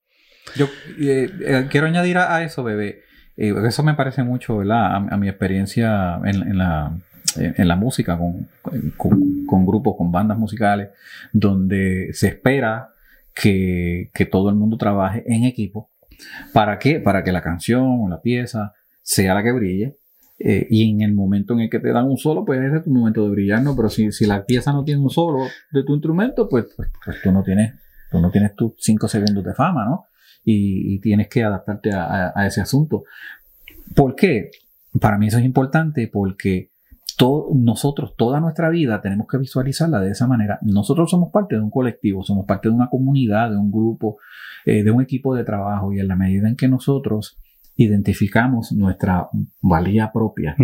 Yo 0.56 0.66
eh, 0.98 1.30
eh, 1.40 1.66
quiero 1.70 1.86
añadir 1.86 2.18
a, 2.18 2.42
eso, 2.42 2.62
bebé. 2.62 3.02
Eh, 3.36 3.54
eso 3.66 3.82
me 3.82 3.94
parece 3.94 4.22
mucho, 4.22 4.58
¿verdad? 4.58 4.96
A, 5.10 5.16
mi 5.16 5.28
experiencia 5.28 6.20
en, 6.24 6.58
la, 6.58 7.76
música, 7.76 8.18
con, 8.18 9.66
grupos, 9.66 9.94
con 9.96 10.12
bandas 10.12 10.38
musicales, 10.38 10.90
donde 11.32 12.10
se 12.12 12.28
espera 12.28 12.90
que, 13.34 14.10
todo 14.30 14.50
el 14.50 14.56
mundo 14.56 14.76
trabaje 14.76 15.24
en 15.26 15.44
equipo. 15.44 15.90
¿Para 16.52 16.78
qué? 16.78 17.00
Para 17.00 17.24
que 17.24 17.32
la 17.32 17.40
canción 17.40 18.02
o 18.02 18.08
la 18.08 18.20
pieza 18.20 18.74
sea 19.02 19.34
la 19.34 19.42
que 19.42 19.52
brille. 19.52 19.96
y 20.38 20.90
en 20.90 21.02
el 21.02 21.14
momento 21.14 21.54
en 21.54 21.60
el 21.60 21.70
que 21.70 21.78
te 21.78 21.92
dan 21.92 22.06
un 22.06 22.18
solo, 22.18 22.44
pues 22.44 22.60
ese 22.60 22.78
es 22.78 22.84
tu 22.84 22.90
momento 22.90 23.24
de 23.24 23.30
brillar, 23.30 23.62
¿no? 23.62 23.74
Pero 23.76 23.88
si, 23.88 24.12
si 24.12 24.26
la 24.26 24.44
pieza 24.44 24.72
no 24.72 24.84
tiene 24.84 25.00
un 25.00 25.10
solo 25.10 25.46
de 25.70 25.84
tu 25.84 25.94
instrumento, 25.94 26.48
pues, 26.48 26.66
pues, 26.76 26.90
pues 27.04 27.16
tú 27.22 27.32
no 27.32 27.42
tienes, 27.42 27.74
tú 28.10 28.20
no 28.20 28.30
tienes 28.30 28.54
tus 28.54 28.72
cinco 28.78 29.08
segundos 29.08 29.44
de 29.44 29.54
fama, 29.54 29.86
¿no? 29.86 30.09
Y, 30.44 30.98
tienes 31.00 31.28
que 31.28 31.44
adaptarte 31.44 31.90
a, 31.92 32.46
ese 32.46 32.60
asunto. 32.60 33.04
¿Por 33.94 34.14
qué? 34.14 34.50
Para 35.00 35.18
mí 35.18 35.28
eso 35.28 35.38
es 35.38 35.44
importante 35.44 36.08
porque 36.12 36.70
nosotros, 37.54 38.14
toda 38.16 38.40
nuestra 38.40 38.70
vida, 38.70 39.02
tenemos 39.02 39.26
que 39.30 39.36
visualizarla 39.36 40.00
de 40.00 40.12
esa 40.12 40.26
manera. 40.26 40.58
Nosotros 40.62 41.10
somos 41.10 41.30
parte 41.30 41.56
de 41.56 41.60
un 41.60 41.70
colectivo, 41.70 42.22
somos 42.22 42.46
parte 42.46 42.68
de 42.68 42.74
una 42.74 42.88
comunidad, 42.88 43.50
de 43.50 43.58
un 43.58 43.70
grupo, 43.70 44.18
eh, 44.64 44.82
de 44.82 44.90
un 44.90 45.02
equipo 45.02 45.34
de 45.34 45.44
trabajo 45.44 45.92
y 45.92 46.00
en 46.00 46.08
la 46.08 46.16
medida 46.16 46.48
en 46.48 46.56
que 46.56 46.68
nosotros 46.68 47.38
identificamos 47.76 48.72
nuestra 48.72 49.28
valía 49.60 50.12
propia, 50.12 50.56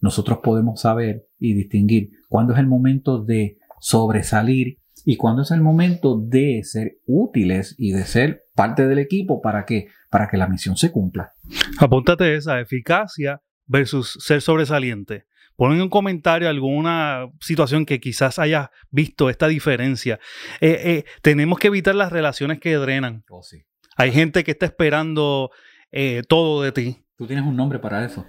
nosotros 0.00 0.38
podemos 0.42 0.80
saber 0.80 1.26
y 1.38 1.54
distinguir 1.54 2.10
cuándo 2.28 2.54
es 2.54 2.58
el 2.58 2.66
momento 2.66 3.22
de 3.22 3.58
sobresalir 3.80 4.79
y 5.04 5.16
cuándo 5.16 5.42
es 5.42 5.50
el 5.50 5.60
momento 5.60 6.18
de 6.18 6.62
ser 6.64 6.98
útiles 7.06 7.74
y 7.78 7.92
de 7.92 8.04
ser 8.04 8.44
parte 8.54 8.86
del 8.86 8.98
equipo 8.98 9.40
para 9.40 9.64
que, 9.64 9.88
para 10.10 10.28
que 10.28 10.36
la 10.36 10.46
misión 10.46 10.76
se 10.76 10.90
cumpla. 10.90 11.32
Apúntate 11.78 12.34
esa 12.36 12.60
eficacia 12.60 13.42
versus 13.66 14.18
ser 14.20 14.42
sobresaliente. 14.42 15.26
Pon 15.56 15.72
en 15.72 15.82
un 15.82 15.90
comentario 15.90 16.48
alguna 16.48 17.26
situación 17.40 17.84
que 17.84 18.00
quizás 18.00 18.38
hayas 18.38 18.70
visto 18.90 19.28
esta 19.28 19.46
diferencia. 19.46 20.18
Eh, 20.60 20.80
eh, 20.84 21.04
tenemos 21.20 21.58
que 21.58 21.68
evitar 21.68 21.94
las 21.94 22.12
relaciones 22.12 22.60
que 22.60 22.74
drenan. 22.76 23.24
Oh, 23.28 23.42
sí. 23.42 23.62
Hay 23.96 24.12
gente 24.12 24.42
que 24.42 24.52
está 24.52 24.66
esperando 24.66 25.50
eh, 25.92 26.22
todo 26.26 26.62
de 26.62 26.72
ti. 26.72 27.04
Tú 27.16 27.26
tienes 27.26 27.44
un 27.44 27.56
nombre 27.56 27.78
para 27.78 28.04
eso. 28.04 28.24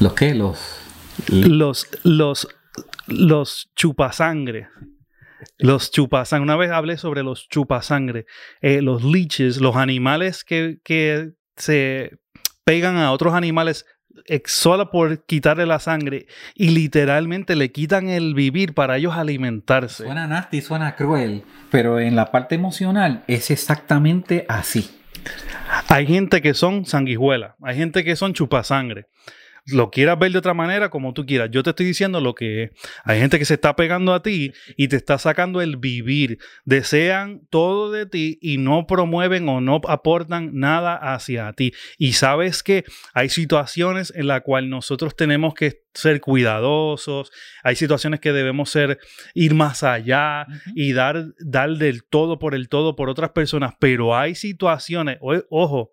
¿Los 0.00 0.14
qué? 0.14 0.34
Los. 0.34 0.80
Los. 1.28 1.86
Los. 2.02 2.48
Los 3.06 3.70
chupasangre. 3.76 4.68
Los 5.58 5.90
chupasangre. 5.90 6.44
Una 6.44 6.56
vez 6.56 6.70
hablé 6.70 6.96
sobre 6.96 7.22
los 7.22 7.48
chupasangre. 7.48 8.26
Eh, 8.60 8.82
los 8.82 9.02
leeches, 9.04 9.60
los 9.60 9.76
animales 9.76 10.44
que, 10.44 10.78
que 10.84 11.32
se 11.56 12.18
pegan 12.64 12.96
a 12.96 13.12
otros 13.12 13.34
animales 13.34 13.86
solo 14.44 14.90
por 14.90 15.24
quitarle 15.24 15.66
la 15.66 15.78
sangre 15.78 16.26
y 16.54 16.70
literalmente 16.70 17.56
le 17.56 17.72
quitan 17.72 18.08
el 18.08 18.34
vivir 18.34 18.74
para 18.74 18.96
ellos 18.96 19.14
alimentarse. 19.16 20.04
Suena 20.04 20.26
nasty, 20.26 20.60
suena 20.60 20.94
cruel, 20.96 21.44
pero 21.70 21.98
en 21.98 22.16
la 22.16 22.30
parte 22.30 22.54
emocional 22.54 23.24
es 23.26 23.50
exactamente 23.50 24.44
así. 24.48 24.90
Hay 25.88 26.06
gente 26.06 26.42
que 26.42 26.54
son 26.54 26.84
sanguijuelas, 26.84 27.54
hay 27.62 27.76
gente 27.76 28.04
que 28.04 28.16
son 28.16 28.34
chupasangre 28.34 29.06
lo 29.66 29.90
quieras 29.90 30.18
ver 30.18 30.32
de 30.32 30.38
otra 30.38 30.54
manera, 30.54 30.90
como 30.90 31.12
tú 31.14 31.24
quieras. 31.24 31.48
Yo 31.52 31.62
te 31.62 31.70
estoy 31.70 31.86
diciendo 31.86 32.20
lo 32.20 32.34
que 32.34 32.64
es. 32.64 32.70
Hay 33.04 33.20
gente 33.20 33.38
que 33.38 33.44
se 33.44 33.54
está 33.54 33.76
pegando 33.76 34.12
a 34.12 34.22
ti 34.22 34.52
y 34.76 34.88
te 34.88 34.96
está 34.96 35.18
sacando 35.18 35.60
el 35.60 35.76
vivir. 35.76 36.38
Desean 36.64 37.46
todo 37.48 37.92
de 37.92 38.06
ti 38.06 38.38
y 38.42 38.58
no 38.58 38.86
promueven 38.86 39.48
o 39.48 39.60
no 39.60 39.80
aportan 39.86 40.50
nada 40.54 40.96
hacia 40.96 41.52
ti. 41.52 41.72
Y 41.96 42.14
sabes 42.14 42.62
que 42.62 42.84
hay 43.14 43.28
situaciones 43.28 44.12
en 44.16 44.26
las 44.26 44.42
cuales 44.42 44.68
nosotros 44.68 45.14
tenemos 45.14 45.54
que 45.54 45.82
ser 45.94 46.20
cuidadosos, 46.20 47.30
hay 47.62 47.76
situaciones 47.76 48.18
que 48.20 48.32
debemos 48.32 48.70
ser 48.70 48.98
ir 49.34 49.54
más 49.54 49.82
allá 49.82 50.46
y 50.74 50.92
dar, 50.92 51.26
dar 51.38 51.70
del 51.76 52.04
todo 52.04 52.38
por 52.38 52.54
el 52.54 52.70
todo 52.70 52.96
por 52.96 53.10
otras 53.10 53.30
personas, 53.30 53.74
pero 53.78 54.16
hay 54.16 54.34
situaciones, 54.34 55.18
ojo, 55.50 55.92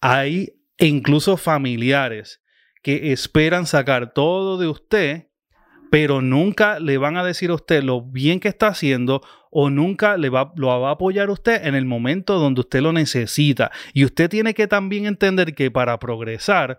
hay 0.00 0.52
incluso 0.78 1.36
familiares 1.36 2.40
que 2.82 3.12
esperan 3.12 3.66
sacar 3.66 4.12
todo 4.12 4.58
de 4.58 4.68
usted, 4.68 5.28
pero 5.90 6.20
nunca 6.20 6.78
le 6.78 6.98
van 6.98 7.16
a 7.16 7.24
decir 7.24 7.50
a 7.50 7.54
usted 7.54 7.82
lo 7.82 8.02
bien 8.02 8.40
que 8.40 8.48
está 8.48 8.68
haciendo 8.68 9.22
o 9.50 9.70
nunca 9.70 10.16
le 10.16 10.28
va, 10.28 10.52
lo 10.56 10.68
va 10.80 10.90
a 10.90 10.92
apoyar 10.92 11.30
usted 11.30 11.66
en 11.66 11.74
el 11.74 11.86
momento 11.86 12.38
donde 12.38 12.60
usted 12.60 12.82
lo 12.82 12.92
necesita. 12.92 13.70
Y 13.94 14.04
usted 14.04 14.28
tiene 14.28 14.54
que 14.54 14.66
también 14.66 15.06
entender 15.06 15.54
que 15.54 15.70
para 15.70 15.98
progresar 15.98 16.78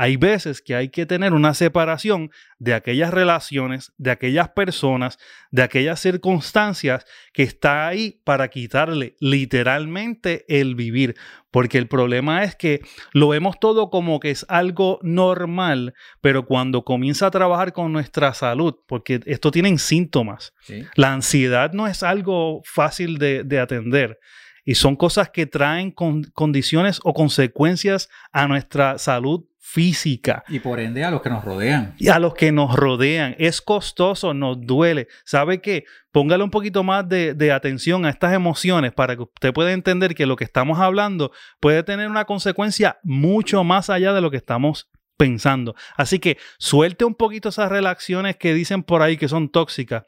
hay 0.00 0.16
veces 0.16 0.62
que 0.62 0.74
hay 0.74 0.88
que 0.88 1.04
tener 1.04 1.34
una 1.34 1.52
separación 1.52 2.30
de 2.58 2.72
aquellas 2.72 3.12
relaciones, 3.12 3.92
de 3.98 4.10
aquellas 4.10 4.48
personas, 4.48 5.18
de 5.50 5.62
aquellas 5.62 6.00
circunstancias 6.00 7.04
que 7.34 7.42
está 7.42 7.86
ahí 7.86 8.18
para 8.24 8.48
quitarle 8.48 9.14
literalmente 9.20 10.46
el 10.48 10.74
vivir. 10.74 11.16
Porque 11.50 11.76
el 11.76 11.86
problema 11.86 12.44
es 12.44 12.56
que 12.56 12.80
lo 13.12 13.28
vemos 13.28 13.60
todo 13.60 13.90
como 13.90 14.20
que 14.20 14.30
es 14.30 14.46
algo 14.48 15.00
normal, 15.02 15.92
pero 16.22 16.46
cuando 16.46 16.82
comienza 16.82 17.26
a 17.26 17.30
trabajar 17.30 17.74
con 17.74 17.92
nuestra 17.92 18.32
salud, 18.32 18.76
porque 18.88 19.20
esto 19.26 19.50
tiene 19.50 19.76
síntomas, 19.76 20.54
la 20.94 21.12
ansiedad 21.12 21.74
no 21.74 21.86
es 21.86 22.02
algo 22.02 22.62
fácil 22.64 23.18
de, 23.18 23.44
de 23.44 23.60
atender. 23.60 24.18
Y 24.64 24.76
son 24.76 24.96
cosas 24.96 25.28
que 25.28 25.44
traen 25.44 25.90
con 25.90 26.22
condiciones 26.32 27.00
o 27.04 27.12
consecuencias 27.12 28.08
a 28.32 28.48
nuestra 28.48 28.96
salud 28.96 29.49
física. 29.70 30.42
Y 30.48 30.58
por 30.58 30.80
ende 30.80 31.04
a 31.04 31.12
los 31.12 31.22
que 31.22 31.30
nos 31.30 31.44
rodean. 31.44 31.94
Y 31.96 32.08
a 32.08 32.18
los 32.18 32.34
que 32.34 32.50
nos 32.50 32.74
rodean. 32.74 33.36
Es 33.38 33.62
costoso, 33.62 34.34
nos 34.34 34.60
duele. 34.60 35.06
¿Sabe 35.24 35.60
qué? 35.60 35.84
Póngale 36.10 36.42
un 36.42 36.50
poquito 36.50 36.82
más 36.82 37.08
de, 37.08 37.34
de, 37.34 37.52
atención 37.52 38.04
a 38.04 38.10
estas 38.10 38.32
emociones 38.32 38.92
para 38.92 39.14
que 39.14 39.22
usted 39.22 39.52
pueda 39.52 39.72
entender 39.72 40.16
que 40.16 40.26
lo 40.26 40.34
que 40.34 40.42
estamos 40.42 40.80
hablando 40.80 41.30
puede 41.60 41.84
tener 41.84 42.08
una 42.08 42.24
consecuencia 42.24 42.98
mucho 43.04 43.62
más 43.62 43.90
allá 43.90 44.12
de 44.12 44.20
lo 44.20 44.30
que 44.32 44.38
estamos 44.38 44.90
pensando. 45.20 45.74
Así 45.98 46.18
que 46.18 46.38
suelte 46.56 47.04
un 47.04 47.14
poquito 47.14 47.50
esas 47.50 47.68
relaciones 47.68 48.36
que 48.36 48.54
dicen 48.54 48.82
por 48.82 49.02
ahí 49.02 49.18
que 49.18 49.28
son 49.28 49.50
tóxicas. 49.50 50.04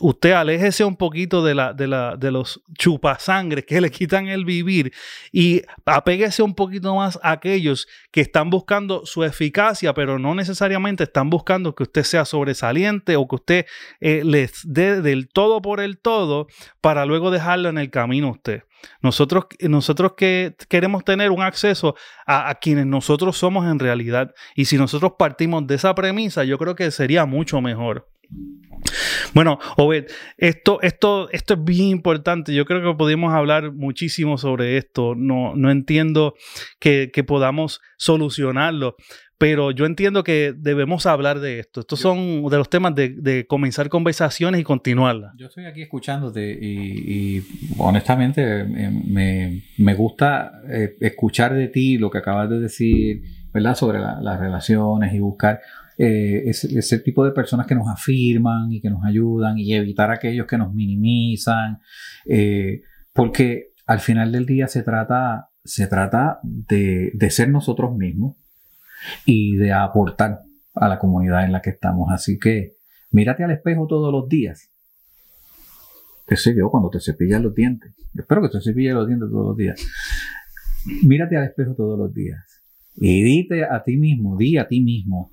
Usted 0.00 0.30
aléjese 0.30 0.84
un 0.84 0.94
poquito 0.94 1.44
de, 1.44 1.56
la, 1.56 1.72
de, 1.72 1.88
la, 1.88 2.14
de 2.16 2.30
los 2.30 2.62
chupasangres 2.78 3.64
que 3.66 3.80
le 3.80 3.90
quitan 3.90 4.28
el 4.28 4.44
vivir 4.44 4.92
y 5.32 5.62
apéguese 5.84 6.44
un 6.44 6.54
poquito 6.54 6.94
más 6.94 7.18
a 7.24 7.32
aquellos 7.32 7.88
que 8.12 8.20
están 8.20 8.48
buscando 8.48 9.04
su 9.06 9.24
eficacia, 9.24 9.92
pero 9.92 10.20
no 10.20 10.36
necesariamente 10.36 11.02
están 11.02 11.30
buscando 11.30 11.74
que 11.74 11.82
usted 11.82 12.04
sea 12.04 12.24
sobresaliente 12.24 13.16
o 13.16 13.26
que 13.26 13.34
usted 13.34 13.66
eh, 14.00 14.22
les 14.24 14.60
dé 14.62 15.02
del 15.02 15.26
todo 15.26 15.62
por 15.62 15.80
el 15.80 15.98
todo 15.98 16.46
para 16.80 17.06
luego 17.06 17.32
dejarlo 17.32 17.70
en 17.70 17.78
el 17.78 17.90
camino 17.90 18.30
usted. 18.30 18.62
Nosotros, 19.02 19.46
nosotros 19.60 20.12
que 20.16 20.54
queremos 20.68 21.04
tener 21.04 21.30
un 21.30 21.42
acceso 21.42 21.94
a, 22.26 22.54
quienes 22.56 22.86
nosotros 22.86 23.36
somos 23.36 23.66
en 23.70 23.78
realidad. 23.78 24.34
Y 24.54 24.66
si 24.66 24.76
nosotros 24.76 25.12
partimos 25.18 25.66
de 25.66 25.74
esa 25.76 25.94
premisa, 25.94 26.44
yo 26.44 26.58
creo 26.58 26.74
que 26.74 26.90
sería 26.90 27.26
mucho 27.26 27.60
mejor. 27.60 28.08
Bueno, 29.32 29.58
Obed, 29.76 30.06
esto, 30.36 30.80
esto, 30.82 31.28
esto 31.30 31.54
es 31.54 31.64
bien 31.64 31.88
importante. 31.88 32.54
Yo 32.54 32.64
creo 32.64 32.82
que 32.82 32.96
podemos 32.96 33.32
hablar 33.32 33.72
muchísimo 33.72 34.38
sobre 34.38 34.76
esto. 34.76 35.14
No, 35.16 35.54
no 35.56 35.70
entiendo 35.70 36.34
que, 36.78 37.10
que 37.12 37.24
podamos 37.24 37.80
solucionarlo, 37.96 38.96
pero 39.38 39.72
yo 39.72 39.84
entiendo 39.84 40.22
que 40.22 40.54
debemos 40.56 41.06
hablar 41.06 41.40
de 41.40 41.58
esto. 41.58 41.80
Estos 41.80 41.98
son 41.98 42.48
de 42.48 42.56
los 42.56 42.70
temas 42.70 42.94
de, 42.94 43.46
comenzar 43.48 43.88
conversaciones 43.88 44.60
y 44.60 44.64
continuarlas. 44.64 45.32
Yo 45.36 45.46
estoy 45.46 45.66
aquí 45.66 45.82
escuchándote 45.82 46.56
y, 46.60 47.42
honestamente 47.78 48.60
eh, 48.60 49.62
me, 49.78 49.94
gusta 49.94 50.52
eh, 50.70 50.96
escuchar 51.00 51.54
de 51.54 51.68
ti 51.68 51.98
lo 51.98 52.10
que 52.10 52.18
acabas 52.18 52.48
de 52.48 52.60
decir, 52.60 53.22
¿verdad? 53.52 53.74
Sobre 53.74 53.98
las 53.98 54.38
relaciones 54.38 55.12
y 55.12 55.18
buscar 55.18 55.60
eh, 55.98 56.44
ese, 56.46 56.98
tipo 57.00 57.24
de 57.24 57.32
personas 57.32 57.66
que 57.66 57.74
nos 57.74 57.88
afirman 57.88 58.72
y 58.72 58.80
que 58.80 58.90
nos 58.90 59.04
ayudan 59.04 59.58
y 59.58 59.74
evitar 59.74 60.10
aquellos 60.10 60.46
que 60.46 60.58
nos 60.58 60.72
minimizan. 60.72 61.80
porque 63.12 63.72
al 63.86 64.00
final 64.00 64.32
del 64.32 64.46
día 64.46 64.68
se 64.68 64.82
trata, 64.82 65.50
se 65.64 65.86
trata 65.88 66.38
de, 66.42 67.10
de 67.14 67.30
ser 67.30 67.48
nosotros 67.48 67.94
mismos 67.96 68.36
y 69.24 69.56
de 69.56 69.72
aportar 69.72 70.40
a 70.74 70.88
la 70.88 70.98
comunidad 70.98 71.44
en 71.44 71.52
la 71.52 71.62
que 71.62 71.70
estamos. 71.70 72.12
Así 72.12 72.38
que 72.38 72.76
mírate 73.10 73.44
al 73.44 73.50
espejo 73.50 73.86
todos 73.86 74.12
los 74.12 74.28
días. 74.28 74.70
¿Qué 76.26 76.36
sé 76.36 76.54
yo? 76.56 76.70
Cuando 76.70 76.90
te 76.90 77.00
cepillas 77.00 77.42
los 77.42 77.54
dientes. 77.54 77.94
Espero 78.14 78.42
que 78.42 78.48
te 78.48 78.60
cepilles 78.60 78.94
los 78.94 79.06
dientes 79.06 79.28
todos 79.30 79.48
los 79.48 79.56
días. 79.56 79.80
Mírate 81.02 81.36
al 81.36 81.44
espejo 81.44 81.74
todos 81.74 81.98
los 81.98 82.12
días. 82.14 82.62
Y 82.96 83.22
dite 83.22 83.64
a 83.64 83.82
ti 83.82 83.96
mismo, 83.96 84.36
di 84.36 84.56
a 84.56 84.68
ti 84.68 84.80
mismo, 84.80 85.32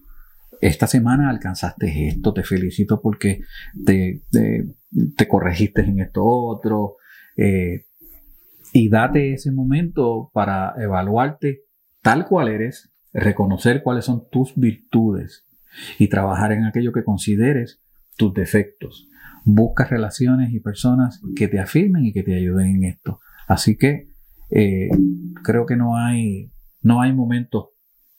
esta 0.61 0.87
semana 0.87 1.29
alcanzaste 1.29 2.07
esto, 2.07 2.33
te 2.33 2.43
felicito 2.43 3.01
porque 3.01 3.41
te, 3.83 4.21
te, 4.31 5.27
corregiste 5.27 5.81
en 5.81 5.99
esto 5.99 6.23
otro. 6.23 6.97
Eh, 7.35 7.85
y 8.73 8.89
date 8.89 9.33
ese 9.33 9.51
momento 9.51 10.29
para 10.33 10.73
evaluarte 10.77 11.63
tal 12.01 12.25
cual 12.27 12.47
eres, 12.47 12.93
reconocer 13.13 13.83
cuáles 13.83 14.05
son 14.05 14.27
tus 14.29 14.55
virtudes 14.55 15.45
y 15.97 16.07
trabajar 16.07 16.51
en 16.51 16.65
aquello 16.65 16.91
que 16.91 17.03
consideres 17.03 17.81
tus 18.17 18.33
defectos. 18.33 19.07
Busca 19.43 19.85
relaciones 19.85 20.53
y 20.53 20.59
personas 20.59 21.21
que 21.35 21.47
te 21.47 21.59
afirmen 21.59 22.05
y 22.05 22.13
que 22.13 22.23
te 22.23 22.35
ayuden 22.35 22.75
en 22.75 22.83
esto. 22.83 23.19
Así 23.47 23.77
que 23.77 24.07
eh, 24.51 24.89
creo 25.43 25.65
que 25.65 25.75
no 25.75 25.97
hay, 25.97 26.51
no 26.81 27.01
hay 27.01 27.13
momentos 27.13 27.69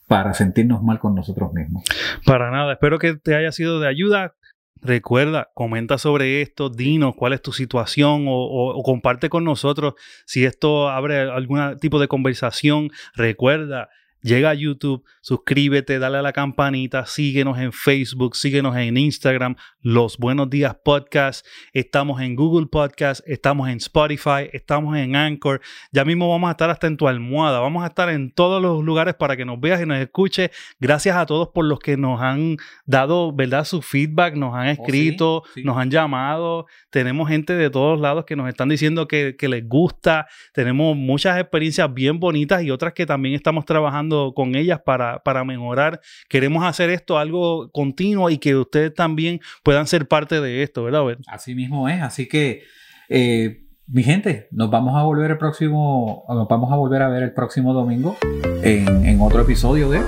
para 0.08 0.34
sentirnos 0.34 0.82
mal 0.82 0.98
con 0.98 1.14
nosotros 1.14 1.52
mismos. 1.52 1.84
Para 2.26 2.50
nada, 2.50 2.74
espero 2.74 2.98
que 2.98 3.14
te 3.14 3.34
haya 3.34 3.52
sido 3.52 3.80
de 3.80 3.88
ayuda. 3.88 4.34
Recuerda, 4.80 5.50
comenta 5.54 5.96
sobre 5.96 6.42
esto, 6.42 6.68
dinos 6.68 7.14
cuál 7.16 7.34
es 7.34 7.40
tu 7.40 7.52
situación 7.52 8.24
o, 8.26 8.82
comparte 8.84 9.28
con 9.28 9.44
nosotros 9.44 9.94
si 10.26 10.44
esto 10.44 10.88
abre 10.88 11.20
algún 11.20 11.78
tipo 11.78 12.00
de 12.00 12.08
conversación. 12.08 12.90
Recuerda, 13.14 13.88
Llega 14.22 14.50
a 14.50 14.54
YouTube, 14.54 15.02
suscríbete, 15.20 15.98
dale 15.98 16.18
a 16.18 16.22
la 16.22 16.32
campanita, 16.32 17.06
síguenos 17.06 17.58
en 17.58 17.72
Facebook, 17.72 18.36
síguenos 18.36 18.76
en 18.76 18.96
Instagram, 18.96 19.56
Los 19.80 20.16
Buenos 20.16 20.48
Días 20.48 20.76
Podcast. 20.84 21.44
Estamos 21.72 22.20
en 22.20 22.36
Google 22.36 22.68
Podcast, 22.68 23.20
estamos 23.26 23.68
en 23.68 23.78
Spotify, 23.78 24.48
estamos 24.52 24.96
en 24.96 25.16
Anchor. 25.16 25.60
Ya 25.90 26.04
mismo 26.04 26.30
vamos 26.30 26.46
a 26.46 26.52
estar 26.52 26.70
hasta 26.70 26.86
en 26.86 26.96
tu 26.96 27.08
almohada. 27.08 27.58
Vamos 27.58 27.82
a 27.82 27.88
estar 27.88 28.10
en 28.10 28.30
todos 28.30 28.62
los 28.62 28.84
lugares 28.84 29.14
para 29.14 29.36
que 29.36 29.44
nos 29.44 29.58
veas 29.58 29.82
y 29.82 29.86
nos 29.86 29.98
escuches. 29.98 30.50
Gracias 30.78 31.16
a 31.16 31.26
todos 31.26 31.48
por 31.48 31.64
los 31.64 31.80
que 31.80 31.96
nos 31.96 32.20
han 32.20 32.58
dado, 32.86 33.32
¿verdad? 33.32 33.64
Su 33.64 33.82
feedback, 33.82 34.36
nos 34.36 34.54
han 34.54 34.68
oh, 34.68 34.70
escrito, 34.70 35.42
nos 35.64 35.76
han 35.76 35.90
llamado. 35.90 36.66
Tenemos 36.90 37.28
gente 37.28 37.54
de 37.54 37.70
todos 37.70 38.00
lados 38.00 38.24
que 38.24 38.36
nos 38.36 38.48
están 38.48 38.68
diciendo 38.68 39.08
que, 39.08 39.34
que 39.36 39.48
les 39.48 39.66
gusta. 39.66 40.28
Tenemos 40.54 40.96
muchas 40.96 41.40
experiencias 41.40 41.92
bien 41.92 42.20
bonitas 42.20 42.62
y 42.62 42.70
otras 42.70 42.92
que 42.92 43.04
también 43.04 43.34
estamos 43.34 43.64
trabajando 43.64 44.11
con 44.34 44.54
ellas 44.54 44.80
para, 44.84 45.22
para 45.22 45.44
mejorar. 45.44 46.00
Queremos 46.28 46.64
hacer 46.64 46.90
esto 46.90 47.18
algo 47.18 47.70
continuo 47.72 48.30
y 48.30 48.38
que 48.38 48.56
ustedes 48.56 48.94
también 48.94 49.40
puedan 49.62 49.86
ser 49.86 50.08
parte 50.08 50.40
de 50.40 50.62
esto, 50.62 50.84
¿verdad? 50.84 51.02
Así 51.26 51.54
mismo 51.54 51.88
es, 51.88 52.02
así 52.02 52.28
que... 52.28 52.62
Eh, 53.08 53.58
mi 53.88 54.02
gente, 54.02 54.48
nos 54.52 54.70
vamos 54.70 54.96
a 54.96 55.02
volver 55.02 55.32
el 55.32 55.38
próximo, 55.38 56.24
nos 56.28 56.48
vamos 56.48 56.72
a 56.72 56.76
volver 56.76 57.02
a 57.02 57.08
ver 57.08 57.24
el 57.24 57.34
próximo 57.34 57.74
domingo 57.74 58.16
en, 58.62 59.04
en 59.04 59.20
otro 59.20 59.42
episodio 59.42 59.90
de 59.90 60.00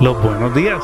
Los 0.00 0.20
Buenos 0.22 0.54
Días. 0.56 0.82